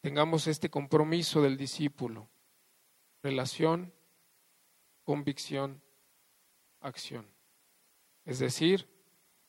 Tengamos 0.00 0.46
este 0.46 0.70
compromiso 0.70 1.42
del 1.42 1.58
discípulo, 1.58 2.28
relación, 3.22 3.92
convicción, 5.04 5.82
acción. 6.80 7.26
Es 8.24 8.38
decir, 8.38 8.88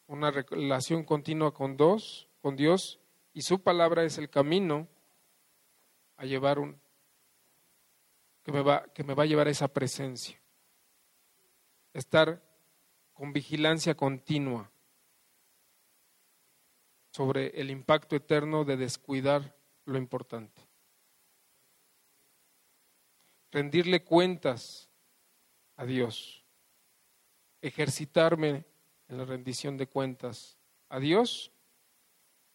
una 0.07 0.31
relación 0.31 1.05
continua 1.05 1.53
con 1.53 1.77
dos 1.77 2.27
con 2.41 2.55
Dios 2.57 2.99
y 3.33 3.43
su 3.43 3.61
palabra 3.61 4.03
es 4.03 4.17
el 4.17 4.29
camino 4.29 4.89
a 6.17 6.25
llevar 6.25 6.59
un 6.59 6.81
que 8.43 8.51
me 8.51 8.61
va 8.61 8.91
que 8.93 9.03
me 9.03 9.13
va 9.13 9.23
a 9.23 9.27
llevar 9.27 9.47
a 9.47 9.51
esa 9.51 9.69
presencia. 9.69 10.41
Estar 11.93 12.43
con 13.13 13.31
vigilancia 13.31 13.95
continua 13.95 14.69
sobre 17.11 17.59
el 17.61 17.69
impacto 17.69 18.15
eterno 18.15 18.65
de 18.65 18.77
descuidar 18.77 19.55
lo 19.91 19.97
importante. 19.97 20.61
Rendirle 23.51 24.03
cuentas 24.03 24.89
a 25.75 25.85
Dios. 25.85 26.43
Ejercitarme 27.61 28.65
en 29.07 29.17
la 29.17 29.25
rendición 29.25 29.77
de 29.77 29.87
cuentas 29.87 30.57
a 30.89 30.99
Dios 30.99 31.51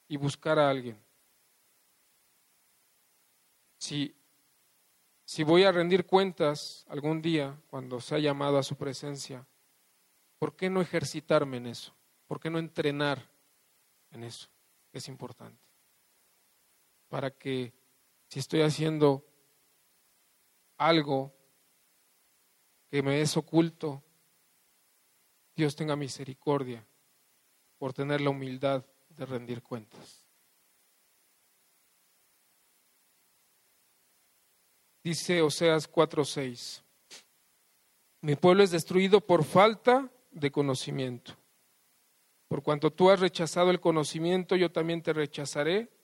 y 0.09 0.17
buscar 0.17 0.59
a 0.59 0.71
alguien. 0.71 0.99
Si, 3.79 4.17
si 5.25 5.45
voy 5.45 5.65
a 5.65 5.73
rendir 5.73 6.07
cuentas 6.07 6.85
algún 6.89 7.21
día 7.21 7.61
cuando 7.69 8.01
sea 8.01 8.19
llamado 8.19 8.59
a 8.59 8.63
su 8.63 8.77
presencia, 8.77 9.47
¿por 10.39 10.57
qué 10.57 10.71
no 10.71 10.81
ejercitarme 10.81 11.59
en 11.59 11.67
eso? 11.67 11.95
¿Por 12.27 12.41
qué 12.41 12.51
no 12.51 12.59
entrenar 12.59 13.31
en 14.11 14.25
eso? 14.25 14.49
Es 14.93 15.09
importante. 15.09 15.66
Para 17.09 17.31
que 17.31 17.73
si 18.29 18.41
estoy 18.41 18.63
haciendo 18.63 19.25
algo 20.77 21.35
que 22.91 23.03
me 23.03 23.21
es 23.21 23.37
oculto, 23.37 24.03
Dios 25.55 25.75
tenga 25.75 25.97
misericordia 25.97 26.87
por 27.79 27.93
tener 27.93 28.21
la 28.21 28.31
humildad 28.31 28.85
de 29.09 29.27
rendir 29.27 29.63
cuentas. 29.63 30.27
Dice 35.03 35.41
Oseas 35.41 35.89
4:6, 35.89 36.83
mi 38.23 38.35
pueblo 38.35 38.65
es 38.65 38.73
destruido 38.73 39.21
por 39.21 39.45
falta 39.45 40.11
de 40.33 40.51
conocimiento. 40.51 41.37
Por 42.49 42.63
cuanto 42.63 42.93
tú 42.93 43.11
has 43.11 43.21
rechazado 43.21 43.71
el 43.71 43.81
conocimiento, 43.81 44.57
yo 44.57 44.71
también 44.71 45.03
te 45.03 45.13
rechazaré 45.13 45.96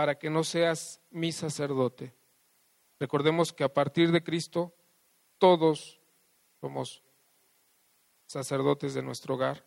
para 0.00 0.18
que 0.18 0.30
no 0.30 0.44
seas 0.44 0.98
mi 1.10 1.30
sacerdote. 1.30 2.14
Recordemos 2.98 3.52
que 3.52 3.64
a 3.64 3.74
partir 3.74 4.10
de 4.10 4.24
Cristo 4.24 4.74
todos 5.36 6.00
somos 6.58 7.04
sacerdotes 8.24 8.94
de 8.94 9.02
nuestro 9.02 9.34
hogar. 9.34 9.62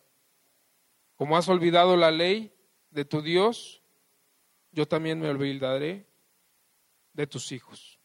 Como 1.14 1.36
has 1.36 1.48
olvidado 1.48 1.96
la 1.96 2.10
ley, 2.10 2.52
de 2.90 3.04
tu 3.04 3.22
Dios, 3.22 3.80
yo 4.72 4.88
también 4.88 5.20
me 5.20 5.28
olvidaré 5.28 6.10
de 7.12 7.28
tus 7.28 7.52
hijos. 7.52 8.00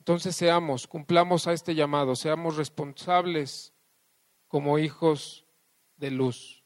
Entonces 0.00 0.36
seamos, 0.36 0.86
cumplamos 0.86 1.46
a 1.46 1.54
este 1.54 1.74
llamado, 1.74 2.14
seamos 2.14 2.58
responsables 2.58 3.72
como 4.48 4.78
hijos 4.78 5.46
de 5.96 6.10
luz, 6.10 6.62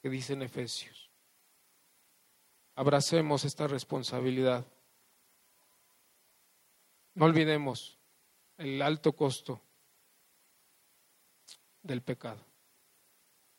que 0.00 0.08
dicen 0.08 0.40
Efesios. 0.40 1.05
Abracemos 2.76 3.44
esta 3.46 3.66
responsabilidad. 3.66 4.66
No 7.14 7.24
olvidemos 7.24 7.98
el 8.58 8.82
alto 8.82 9.14
costo 9.14 9.62
del 11.82 12.02
pecado. 12.02 12.44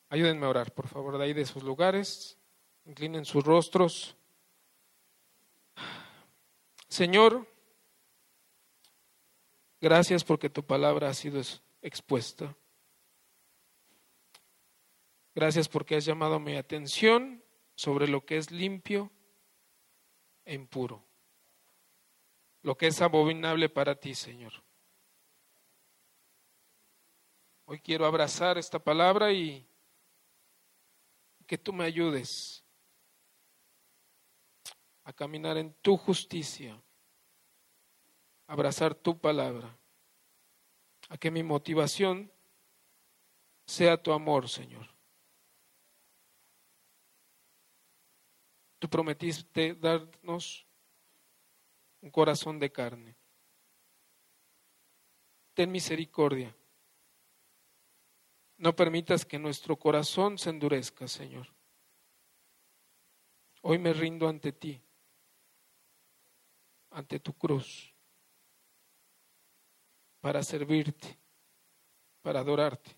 Ayúdenme 0.09 0.45
a 0.45 0.49
orar, 0.49 0.71
por 0.71 0.87
favor, 0.87 1.17
de 1.17 1.23
ahí 1.23 1.33
de 1.33 1.47
sus 1.47 1.63
lugares. 1.63 2.37
Inclinen 2.85 3.25
sus 3.25 3.43
rostros. 3.43 4.15
Señor, 6.87 7.47
gracias 9.81 10.23
porque 10.23 10.51
tu 10.51 10.63
palabra 10.63 11.09
ha 11.09 11.13
sido 11.15 11.41
expuesta. 11.81 12.55
Gracias 15.33 15.67
porque 15.67 15.95
has 15.95 16.05
llamado 16.05 16.39
mi 16.39 16.55
atención 16.55 17.43
sobre 17.77 18.07
lo 18.07 18.25
que 18.25 18.37
es 18.37 18.49
limpio 18.49 19.11
e 20.43 20.55
impuro, 20.55 21.05
lo 22.63 22.75
que 22.75 22.87
es 22.87 22.99
abominable 23.03 23.69
para 23.69 23.93
ti, 23.93 24.15
Señor. 24.15 24.51
Hoy 27.65 27.79
quiero 27.79 28.07
abrazar 28.07 28.57
esta 28.57 28.79
palabra 28.79 29.31
y 29.31 29.63
que 31.45 31.59
tú 31.59 31.71
me 31.71 31.85
ayudes 31.85 32.63
a 35.03 35.13
caminar 35.13 35.55
en 35.57 35.71
tu 35.75 35.97
justicia, 35.97 36.81
abrazar 38.47 38.95
tu 38.95 39.19
palabra, 39.19 39.77
a 41.09 41.17
que 41.17 41.29
mi 41.29 41.43
motivación 41.43 42.31
sea 43.67 44.01
tu 44.01 44.11
amor, 44.11 44.49
Señor. 44.49 44.96
Tú 48.79 48.89
prometiste 48.89 49.75
darnos 49.75 50.67
un 52.01 52.11
corazón 52.11 52.59
de 52.59 52.71
carne. 52.71 53.15
Ten 55.53 55.71
misericordia 55.71 56.55
no 58.57 58.75
permitas 58.75 59.25
que 59.25 59.39
nuestro 59.39 59.77
corazón 59.77 60.37
se 60.37 60.49
endurezca, 60.49 61.07
Señor. 61.07 61.47
Hoy 63.61 63.77
me 63.77 63.93
rindo 63.93 64.27
ante 64.27 64.51
ti, 64.51 64.81
ante 66.91 67.19
tu 67.19 67.33
cruz, 67.33 67.93
para 70.19 70.41
servirte, 70.41 71.19
para 72.21 72.39
adorarte, 72.39 72.97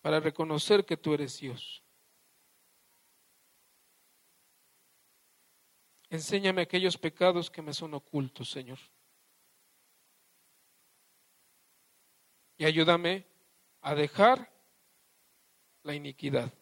para 0.00 0.20
reconocer 0.20 0.84
que 0.84 0.96
tú 0.96 1.14
eres 1.14 1.38
Dios. 1.38 1.82
Enséñame 6.08 6.62
aquellos 6.62 6.96
pecados 6.96 7.50
que 7.50 7.62
me 7.62 7.72
son 7.72 7.94
ocultos, 7.94 8.50
Señor. 8.50 8.78
Y 12.56 12.64
ayúdame 12.64 13.26
a 13.80 13.94
dejar 13.94 14.52
la 15.82 15.94
iniquidad. 15.94 16.52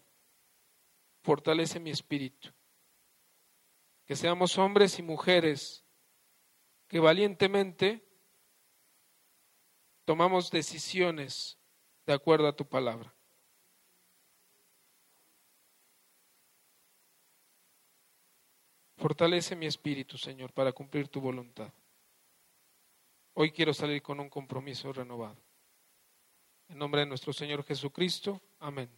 Fortalece 1.22 1.78
mi 1.78 1.90
espíritu. 1.90 2.50
Que 4.04 4.16
seamos 4.16 4.58
hombres 4.58 4.98
y 4.98 5.02
mujeres 5.02 5.84
que 6.88 7.00
valientemente 7.00 8.06
tomamos 10.04 10.50
decisiones 10.50 11.58
de 12.06 12.12
acuerdo 12.12 12.46
a 12.48 12.56
tu 12.56 12.66
palabra. 12.68 13.14
Fortalece 19.04 19.54
mi 19.54 19.66
espíritu, 19.66 20.16
Señor, 20.16 20.54
para 20.54 20.72
cumplir 20.72 21.08
tu 21.08 21.20
voluntad. 21.20 21.70
Hoy 23.34 23.50
quiero 23.50 23.74
salir 23.74 24.00
con 24.00 24.18
un 24.18 24.30
compromiso 24.30 24.94
renovado. 24.94 25.36
En 26.70 26.78
nombre 26.78 27.02
de 27.02 27.06
nuestro 27.08 27.30
Señor 27.34 27.62
Jesucristo. 27.64 28.40
Amén. 28.60 28.88